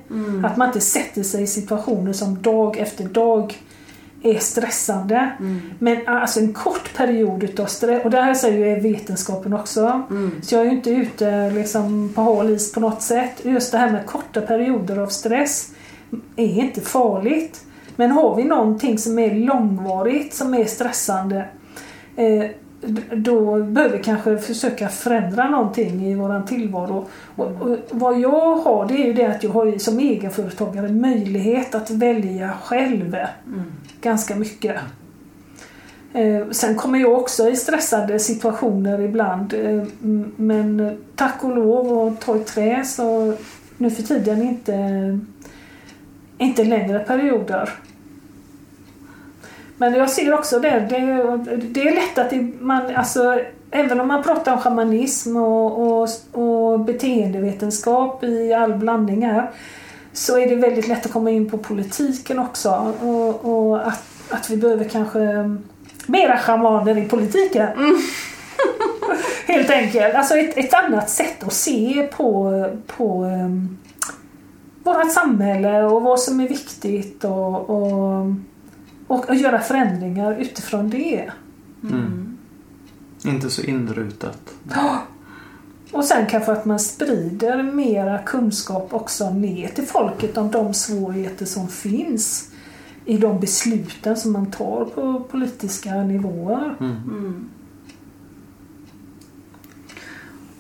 Att 0.46 0.58
man 0.58 0.68
inte 0.68 0.82
sätter 0.82 1.24
sig 1.24 1.44
i 1.44 1.48
situationer 1.48 2.14
som 2.14 2.42
dag 2.42 2.78
efter 2.78 3.04
dag 3.04 3.58
är 4.24 4.40
stressande. 4.40 5.32
Men 5.80 6.08
alltså 6.08 6.40
en 6.40 6.54
kort 6.54 6.94
period 6.98 7.44
utav 7.44 7.66
stress, 7.66 8.06
och 8.06 8.12
det 8.12 8.22
här 8.22 8.34
säger 8.34 8.76
ju 8.76 8.82
vetenskapen 8.82 9.54
också. 9.54 10.02
Så 10.42 10.56
jag 10.56 10.62
är 10.62 10.66
ju 10.66 10.76
inte 10.76 10.90
ute 10.90 11.50
liksom 11.50 12.12
på 12.16 12.22
hal 12.22 12.50
is 12.50 12.72
på 12.72 12.80
något 12.80 13.02
sätt. 13.02 13.42
Just 13.44 13.72
det 13.72 13.78
här 13.78 13.92
med 13.92 14.06
korta 14.06 14.42
perioder 14.42 14.98
av 14.98 15.08
stress 15.08 15.72
är 16.36 16.60
inte 16.64 16.82
farligt. 16.82 17.62
Men 17.98 18.12
har 18.12 18.36
vi 18.36 18.44
någonting 18.44 18.98
som 18.98 19.20
är 19.20 19.36
långvarigt, 19.36 20.34
som 20.34 20.54
är 20.54 20.66
stressande, 20.66 21.46
eh, 22.16 22.46
då 23.12 23.64
behöver 23.64 23.98
vi 23.98 24.04
kanske 24.04 24.38
försöka 24.38 24.90
förändra 24.90 25.50
någonting 25.50 26.06
i 26.06 26.16
våran 26.16 26.46
tillvaro. 26.46 27.06
Och, 27.36 27.78
vad 27.92 28.20
jag 28.20 28.56
har, 28.56 28.88
det 28.88 28.94
är 28.94 29.06
ju 29.06 29.14
det 29.14 29.26
att 29.26 29.44
jag 29.44 29.52
har 29.52 29.78
som 29.78 30.00
egenföretagare 30.00 30.88
möjlighet 30.88 31.76
att 31.76 31.90
välja 31.90 32.54
själv 32.64 33.18
ganska 34.02 34.36
mycket. 34.36 34.76
Eh, 36.14 36.50
sen 36.52 36.76
kommer 36.76 37.00
jag 37.00 37.14
också 37.14 37.50
i 37.50 37.56
stressade 37.56 38.20
situationer 38.20 39.02
ibland. 39.02 39.54
Eh, 39.54 39.84
men 40.36 40.98
tack 41.16 41.44
och 41.44 41.56
lov 41.56 41.92
och 41.92 42.20
ta 42.20 42.36
i 42.38 42.40
trä 42.40 42.84
så 42.86 43.34
nu 43.78 43.90
för 43.90 44.04
tiden 44.04 44.42
inte, 44.42 45.20
inte 46.38 46.64
längre 46.64 47.00
perioder. 47.00 47.70
Men 49.78 49.94
jag 49.94 50.10
ser 50.10 50.34
också 50.34 50.60
det, 50.60 50.70
det, 50.90 51.58
det 51.58 51.88
är 51.88 51.96
lätt 51.96 52.18
att 52.18 52.30
det, 52.30 52.52
man, 52.60 52.96
alltså, 52.96 53.40
även 53.72 54.00
om 54.00 54.08
man 54.08 54.24
pratar 54.24 54.54
om 54.54 54.60
shamanism 54.60 55.38
och, 55.38 56.02
och, 56.02 56.10
och 56.32 56.80
beteendevetenskap 56.80 58.24
i 58.24 58.54
all 58.54 58.74
blandning 58.74 59.26
här, 59.26 59.52
så 60.14 60.40
är 60.40 60.50
det 60.50 60.56
väldigt 60.56 60.88
lätt 60.88 61.06
att 61.06 61.12
komma 61.12 61.30
in 61.30 61.50
på 61.50 61.58
politiken 61.58 62.40
också. 62.40 62.94
Och, 63.02 63.46
och 63.46 63.88
att, 63.88 64.04
att 64.30 64.50
vi 64.50 64.58
behöver 64.58 64.86
kanske 64.86 65.20
mera 66.06 66.38
shamaner 66.38 66.98
i 66.98 67.06
politiken. 67.06 67.68
Helt 69.48 69.70
enkelt. 69.70 70.16
Alltså 70.16 70.38
ett, 70.38 70.58
ett 70.58 70.74
annat 70.74 71.10
sätt 71.10 71.44
att 71.44 71.54
se 71.54 72.08
på, 72.18 72.66
på 72.88 73.24
um, 73.24 73.78
vårt 74.84 75.14
samhälle 75.14 75.84
och 75.84 76.02
vad 76.02 76.20
som 76.20 76.40
är 76.40 76.48
viktigt 76.48 77.24
och, 77.24 77.70
och, 77.70 78.26
och, 79.08 79.30
och 79.30 79.36
göra 79.36 79.60
förändringar 79.60 80.42
utifrån 80.42 80.90
det. 80.90 81.32
Mm. 81.84 82.38
Inte 83.26 83.50
så 83.50 83.62
inrutat. 83.62 84.54
Och 85.92 86.06
sen 86.06 86.26
kanske 86.26 86.52
att 86.52 86.66
man 86.66 86.80
sprider 86.80 87.64
mera 87.64 88.20
kunskap 88.20 88.94
också 88.94 89.30
ner 89.30 89.68
till 89.68 89.86
folket 89.86 90.38
om 90.38 90.52
de 90.52 90.74
svårigheter 90.74 91.46
som 91.46 91.68
finns 91.68 92.52
i 93.06 93.18
de 93.18 93.40
besluten 93.40 94.18
som 94.18 94.32
man 94.32 94.52
tar 94.52 94.86
på 94.86 95.20
politiska 95.20 95.96
nivåer. 95.96 96.76
Mm. 96.80 97.50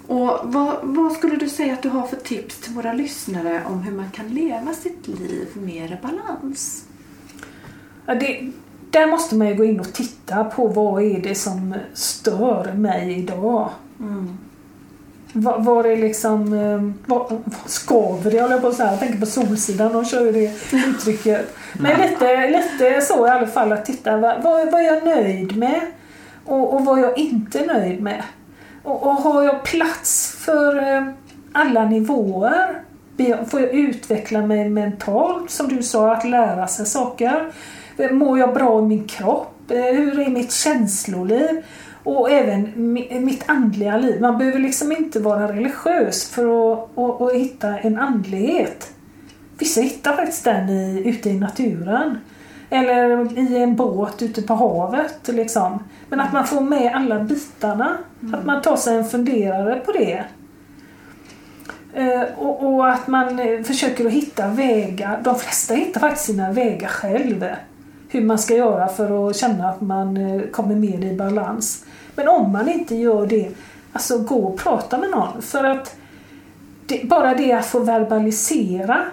Och 0.07 0.39
vad, 0.43 0.77
vad 0.81 1.11
skulle 1.11 1.35
du 1.35 1.49
säga 1.49 1.73
att 1.73 1.81
du 1.81 1.89
har 1.89 2.07
för 2.07 2.15
tips 2.15 2.59
till 2.59 2.73
våra 2.73 2.93
lyssnare 2.93 3.63
om 3.65 3.81
hur 3.81 3.91
man 3.91 4.11
kan 4.11 4.27
leva 4.27 4.73
sitt 4.73 5.07
liv 5.07 5.47
mer 5.53 5.91
i 5.91 5.97
balans? 6.01 6.86
Ja, 8.07 8.15
det, 8.15 8.51
där 8.91 9.07
måste 9.07 9.35
man 9.35 9.47
ju 9.47 9.55
gå 9.55 9.63
in 9.63 9.79
och 9.79 9.93
titta 9.93 10.43
på 10.43 10.67
vad 10.67 11.03
är 11.03 11.19
det 11.19 11.35
som 11.35 11.75
stör 11.93 12.73
mig 12.73 13.19
idag. 13.19 13.69
Mm. 13.99 14.37
Vad, 15.33 15.65
vad 15.65 15.85
är 15.85 15.97
liksom, 15.97 16.53
eh, 16.53 17.05
vad, 17.05 17.29
vad 17.29 17.69
skaver 17.69 18.31
det 18.31 18.37
jag 18.37 18.61
på 18.61 18.67
att 18.67 18.75
säga. 18.75 18.91
Jag 18.91 18.99
tänker 18.99 19.19
på 19.19 19.25
Solsidan, 19.25 19.93
de 19.93 20.05
kör 20.05 20.25
ju 20.25 20.31
det 20.31 20.51
uttrycket. 20.71 21.55
Men 21.73 22.01
lite, 22.01 22.49
lite 22.49 23.01
så 23.01 23.27
i 23.27 23.29
alla 23.29 23.47
fall 23.47 23.71
att 23.71 23.85
titta, 23.85 24.17
vad, 24.17 24.43
vad 24.43 24.73
är 24.73 24.81
jag 24.81 25.05
nöjd 25.05 25.57
med? 25.57 25.81
Och, 26.45 26.73
och 26.73 26.85
vad 26.85 26.99
är 26.99 27.03
jag 27.03 27.17
inte 27.17 27.65
nöjd 27.65 28.01
med? 28.01 28.23
Och, 28.83 29.07
och 29.07 29.13
har 29.13 29.43
jag 29.43 29.63
plats 29.63 30.35
för 30.39 30.95
eh, 30.95 31.07
alla 31.51 31.85
nivåer? 31.85 32.81
Får 33.49 33.61
jag 33.61 33.73
utveckla 33.73 34.41
mig 34.41 34.69
mentalt, 34.69 35.51
som 35.51 35.67
du 35.67 35.83
sa, 35.83 36.15
att 36.15 36.29
lära 36.29 36.67
sig 36.67 36.85
saker? 36.85 37.51
Mår 38.11 38.39
jag 38.39 38.53
bra 38.53 38.79
i 38.79 38.81
min 38.81 39.07
kropp? 39.07 39.71
Eh, 39.71 39.77
Hur 39.77 40.19
är 40.19 40.29
mitt 40.29 40.51
känsloliv? 40.51 41.63
Och 42.03 42.31
även 42.31 42.67
mi- 42.75 43.19
mitt 43.19 43.43
andliga 43.49 43.97
liv. 43.97 44.21
Man 44.21 44.37
behöver 44.37 44.59
liksom 44.59 44.91
inte 44.91 45.19
vara 45.19 45.47
religiös 45.51 46.29
för 46.29 46.73
att, 46.73 46.97
att, 46.97 47.21
att 47.21 47.33
hitta 47.33 47.79
en 47.79 47.99
andlighet. 47.99 48.91
Vissa 49.59 49.81
hittar 49.81 50.13
faktiskt 50.15 50.43
den 50.43 50.69
i, 50.69 51.01
ute 51.09 51.29
i 51.29 51.39
naturen. 51.39 52.17
Eller 52.69 53.37
i 53.39 53.57
en 53.57 53.75
båt 53.75 54.21
ute 54.21 54.41
på 54.41 54.53
havet. 54.53 55.19
Liksom. 55.27 55.83
Men 56.09 56.19
att 56.19 56.33
man 56.33 56.47
får 56.47 56.61
med 56.61 56.95
alla 56.95 57.19
bitarna. 57.19 57.97
Att 58.33 58.45
man 58.45 58.61
tar 58.61 58.75
sig 58.75 58.97
en 58.97 59.05
funderare 59.05 59.79
på 59.85 59.91
det. 59.91 60.23
Eh, 61.93 62.21
och, 62.37 62.63
och 62.75 62.89
att 62.89 63.07
man 63.07 63.39
eh, 63.39 63.61
försöker 63.63 64.05
att 64.05 64.11
hitta 64.11 64.47
vägar. 64.47 65.19
De 65.23 65.35
flesta 65.35 65.73
hittar 65.73 65.99
faktiskt 66.01 66.25
sina 66.25 66.51
vägar 66.51 66.87
själv. 66.89 67.45
Hur 68.09 68.21
man 68.21 68.39
ska 68.39 68.55
göra 68.55 68.87
för 68.87 69.29
att 69.29 69.35
känna 69.35 69.69
att 69.69 69.81
man 69.81 70.17
eh, 70.17 70.41
kommer 70.41 70.75
mer 70.75 71.05
i 71.05 71.15
balans. 71.15 71.85
Men 72.15 72.27
om 72.27 72.51
man 72.51 72.69
inte 72.69 72.95
gör 72.95 73.27
det, 73.27 73.49
alltså 73.93 74.17
gå 74.17 74.35
och 74.35 74.57
prata 74.59 74.97
med 74.97 75.09
någon. 75.09 75.41
För 75.41 75.63
att 75.63 75.95
det, 76.85 77.01
bara 77.09 77.33
det 77.33 77.51
att 77.53 77.65
få 77.65 77.79
verbalisera 77.79 79.05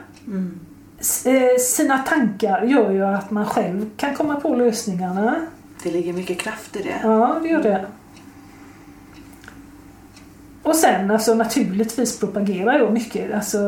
s- 1.01 1.27
eh, 1.27 1.57
sina 1.59 1.99
tankar 1.99 2.63
gör 2.63 2.91
ju 2.91 3.05
att 3.05 3.31
man 3.31 3.47
själv 3.47 3.91
kan 3.97 4.15
komma 4.15 4.41
på 4.41 4.55
lösningarna. 4.55 5.35
Det 5.83 5.91
ligger 5.91 6.13
mycket 6.13 6.39
kraft 6.41 6.77
i 6.77 6.83
det. 6.83 6.95
Ja, 7.03 7.37
det 7.43 7.49
gör 7.49 7.63
det. 7.63 7.85
och 10.63 10.77
sen 10.77 11.11
alltså 11.11 11.35
naturligtvis 11.35 12.19
propagerar 12.21 12.79
jag 12.79 12.93
mycket. 12.93 13.35
Alltså, 13.35 13.59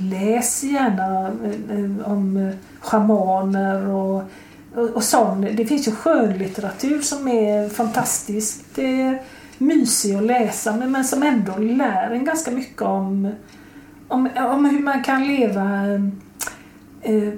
läs 0.00 0.64
gärna 0.64 1.28
eh, 1.28 1.78
eh, 1.78 2.12
om 2.12 2.36
eh, 2.36 2.54
schamaner 2.80 3.88
och, 3.88 4.22
och, 4.74 4.90
och 4.90 5.04
sån. 5.04 5.40
Det 5.40 5.66
finns 5.66 5.88
ju 5.88 5.92
skönlitteratur 5.92 7.00
som 7.00 7.28
är 7.28 7.68
fantastiskt 7.68 8.64
det 8.74 9.02
är 9.02 9.22
mysig 9.58 10.14
att 10.14 10.22
läsa 10.22 10.76
men, 10.76 10.92
men 10.92 11.04
som 11.04 11.22
ändå 11.22 11.56
lär 11.56 12.10
en 12.10 12.24
ganska 12.24 12.50
mycket 12.50 12.82
om, 12.82 13.32
om, 14.08 14.28
om 14.36 14.64
hur 14.64 14.80
man 14.80 15.04
kan 15.04 15.26
leva 15.26 15.84
eh, 17.02 17.32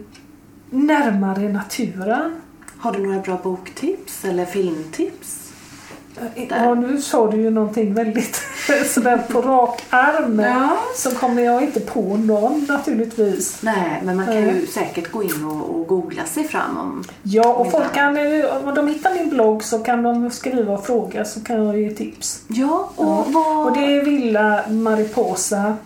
närmare 0.70 1.48
naturen. 1.48 2.40
Har 2.78 2.92
du 2.92 3.06
några 3.06 3.20
bra 3.20 3.40
boktips 3.42 4.24
eller 4.24 4.44
filmtips? 4.44 5.41
Ja, 6.48 6.74
nu 6.74 7.00
sa 7.00 7.30
du 7.30 7.36
ju 7.36 7.50
någonting 7.50 7.94
väldigt 7.94 8.42
sådär 8.86 9.18
på 9.28 9.40
rak 9.42 9.82
arm. 9.90 10.38
Ja. 10.38 10.76
Så 10.96 11.10
kommer 11.10 11.42
jag 11.42 11.62
inte 11.62 11.80
på 11.80 12.16
någon 12.16 12.64
naturligtvis. 12.68 13.62
Nej, 13.62 14.00
men 14.04 14.16
man 14.16 14.26
kan 14.26 14.36
ju 14.36 14.46
Nej. 14.46 14.66
säkert 14.66 15.10
gå 15.12 15.22
in 15.22 15.44
och, 15.44 15.70
och 15.80 15.86
googla 15.86 16.24
sig 16.24 16.44
fram 16.44 16.78
om... 16.78 17.04
Ja, 17.22 17.52
och 17.54 17.60
Om 17.60 17.70
folk 17.70 17.92
kan, 17.94 18.16
om 18.66 18.74
de 18.74 18.88
hittar 18.88 19.14
min 19.14 19.28
blogg 19.28 19.64
så 19.64 19.78
kan 19.78 20.02
de 20.02 20.30
skriva 20.30 20.72
och 20.72 20.86
fråga 20.86 21.24
så 21.24 21.40
kan 21.44 21.64
jag 21.64 21.80
ge 21.80 21.90
tips. 21.90 22.42
Ja, 22.48 22.90
och 22.96 23.06
Ja. 23.06 23.24
vad... 23.28 23.66
Och 23.66 23.76
det 23.76 23.84
är 23.96 24.04
Villa 24.04 24.64
Mariposa 24.68 25.76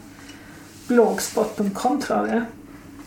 blogspot.com 0.89 2.01
tror 2.01 2.29
jag 2.29 2.43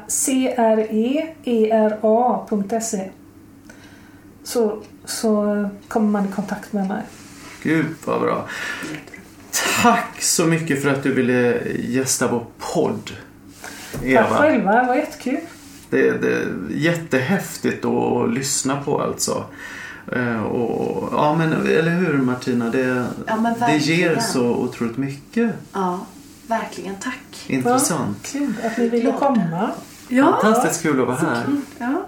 C-R-E-E-R-A.se 1.71 3.09
så, 4.43 4.81
så 5.05 5.69
kommer 5.87 6.09
man 6.09 6.25
i 6.25 6.31
kontakt 6.31 6.73
med 6.73 6.87
mig. 6.87 7.01
Gud 7.63 7.85
vad 8.05 8.21
bra. 8.21 8.47
Tack 9.81 10.21
så 10.21 10.45
mycket 10.45 10.81
för 10.83 10.89
att 10.89 11.03
du 11.03 11.13
ville 11.13 11.61
gästa 11.79 12.27
vår 12.27 12.45
podd. 12.73 13.11
Tack 13.91 14.03
Eva. 14.03 14.23
själva, 14.27 14.81
det 14.81 14.87
var 14.87 14.95
jättekul. 14.95 15.39
Det, 15.89 16.11
det 16.11 16.33
är 16.33 16.47
jättehäftigt 16.69 17.85
att 17.85 18.33
lyssna 18.33 18.81
på 18.81 19.01
alltså. 19.01 19.43
Eh, 20.11 20.43
Och, 20.43 21.09
ja 21.13 21.35
men 21.35 21.51
eller 21.67 21.91
hur 21.91 22.17
Martina? 22.17 22.69
Det, 22.69 23.05
Ja, 23.27 23.55
det 23.67 23.77
ger 23.77 24.19
så 24.19 24.45
otroligt 24.45 24.97
mycket. 24.97 25.51
Ja, 25.73 25.99
verkligen. 26.51 26.95
Tack. 26.95 27.45
Intressant. 27.47 28.31
Ja, 28.33 28.39
kul 28.39 28.53
att 28.63 28.77
ni 28.77 28.89
ville 28.89 29.11
komma. 29.11 29.71
Fantastiskt 30.41 30.81
kul 30.81 31.01
att 31.01 31.07
vara 31.07 31.17
här. 31.17 31.45
Ja. 31.79 32.05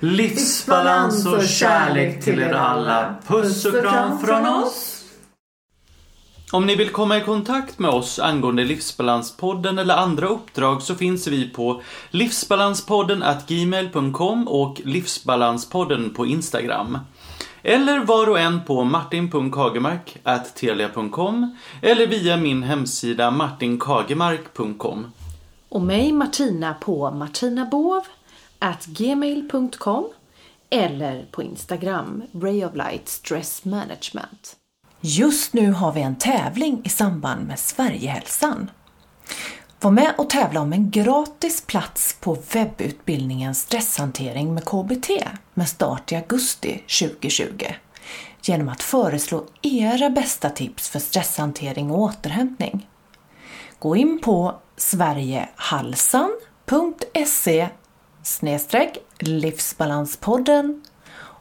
Livsbalans 0.00 1.26
och 1.26 1.44
kärlek 1.44 2.24
till 2.24 2.40
er 2.40 2.52
alla. 2.52 3.14
Puss 3.26 3.64
och 3.64 3.82
kram 3.82 4.18
från 4.18 4.46
oss. 4.46 4.92
Om 6.52 6.66
ni 6.66 6.76
vill 6.76 6.90
komma 6.90 7.16
i 7.16 7.20
kontakt 7.20 7.78
med 7.78 7.90
oss 7.90 8.18
angående 8.18 8.64
Livsbalanspodden 8.64 9.78
eller 9.78 9.96
andra 9.96 10.28
uppdrag 10.28 10.82
så 10.82 10.94
finns 10.94 11.26
vi 11.26 11.48
på 11.48 11.82
livsbalanspodden 12.10 13.24
gmail.com 13.48 14.48
och 14.48 14.80
livsbalanspodden 14.84 16.14
på 16.14 16.26
Instagram. 16.26 16.98
Eller 17.68 17.98
var 17.98 18.30
och 18.30 18.38
en 18.38 18.64
på 18.64 18.84
martin.kagemark 18.84 20.16
at 20.22 20.54
telia.com 20.54 21.56
eller 21.82 22.06
via 22.06 22.36
min 22.36 22.62
hemsida 22.62 23.30
martinkagemark.com. 23.30 25.12
Och 25.68 25.80
mig 25.80 26.12
Martina 26.12 26.74
på 26.74 27.10
martinabov 27.10 28.02
at 28.58 28.86
gmail.com 28.86 30.08
eller 30.70 31.26
på 31.30 31.42
Instagram 31.42 32.22
Ray 32.42 32.64
of 32.64 32.74
Light 32.74 33.08
Stress 33.08 33.64
Management. 33.64 34.56
Just 35.00 35.52
nu 35.52 35.72
har 35.72 35.92
vi 35.92 36.02
en 36.02 36.16
tävling 36.16 36.80
i 36.84 36.88
samband 36.88 37.46
med 37.46 37.58
Sverigehälsan. 37.58 38.70
Var 39.80 39.90
med 39.90 40.14
och 40.18 40.30
tävla 40.30 40.60
om 40.60 40.72
en 40.72 40.90
gratis 40.90 41.60
plats 41.60 42.16
på 42.20 42.38
webbutbildningen 42.52 43.54
Stresshantering 43.54 44.54
med 44.54 44.64
KBT 44.64 45.10
med 45.54 45.68
start 45.68 46.12
i 46.12 46.16
augusti 46.16 46.82
2020 47.00 47.64
genom 48.42 48.68
att 48.68 48.82
föreslå 48.82 49.44
era 49.62 50.10
bästa 50.10 50.50
tips 50.50 50.88
för 50.88 50.98
stresshantering 50.98 51.90
och 51.90 52.00
återhämtning. 52.00 52.88
Gå 53.78 53.96
in 53.96 54.20
på 54.22 54.54
sverigehalsan.se 54.76 57.68
livsbalanspodden 59.18 60.84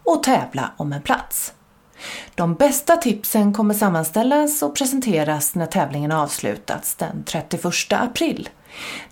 och 0.04 0.24
tävla 0.24 0.72
om 0.78 0.94
en 0.94 1.02
plats. 1.02 1.54
De 2.36 2.56
bästa 2.56 2.98
tipsen 2.98 3.54
kommer 3.54 3.74
sammanställas 3.74 4.64
och 4.64 4.76
presenteras 4.76 5.56
när 5.56 5.66
tävlingen 5.66 6.12
avslutats 6.12 6.96
den 6.96 7.24
31 7.24 7.66
april. 7.90 8.50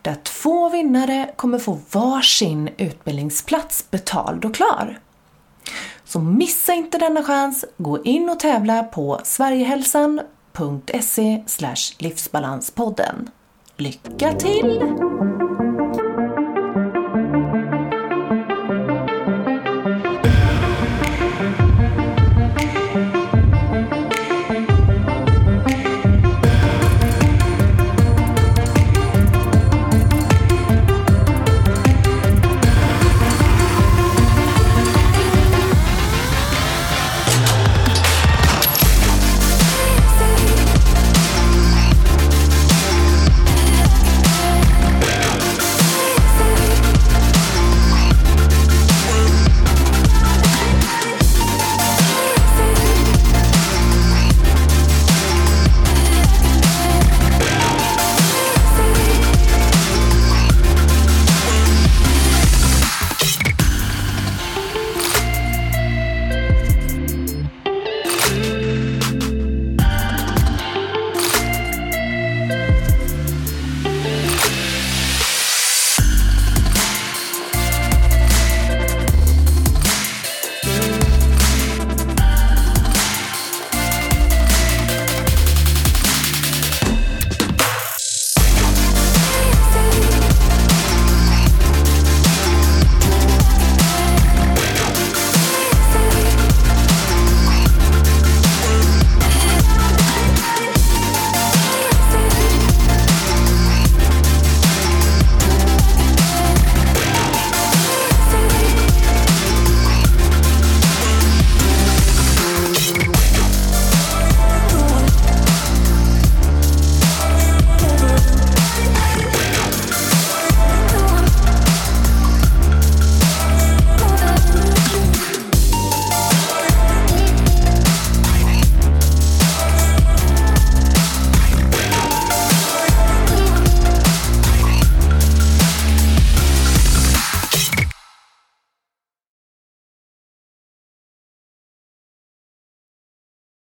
Där 0.01 0.15
två 0.23 0.69
vinnare 0.69 1.29
kommer 1.35 1.59
få 1.59 1.79
varsin 1.91 2.69
utbildningsplats 2.77 3.91
betald 3.91 4.45
och 4.45 4.55
klar. 4.55 4.99
Så 6.05 6.19
missa 6.19 6.73
inte 6.73 6.97
denna 6.97 7.23
chans. 7.23 7.65
Gå 7.77 8.03
in 8.03 8.29
och 8.29 8.39
tävla 8.39 8.83
på 8.83 9.19
sverigehalsan.se 9.23 11.43
livsbalanspodden. 11.99 13.29
Lycka 13.77 14.33
till! 14.33 14.81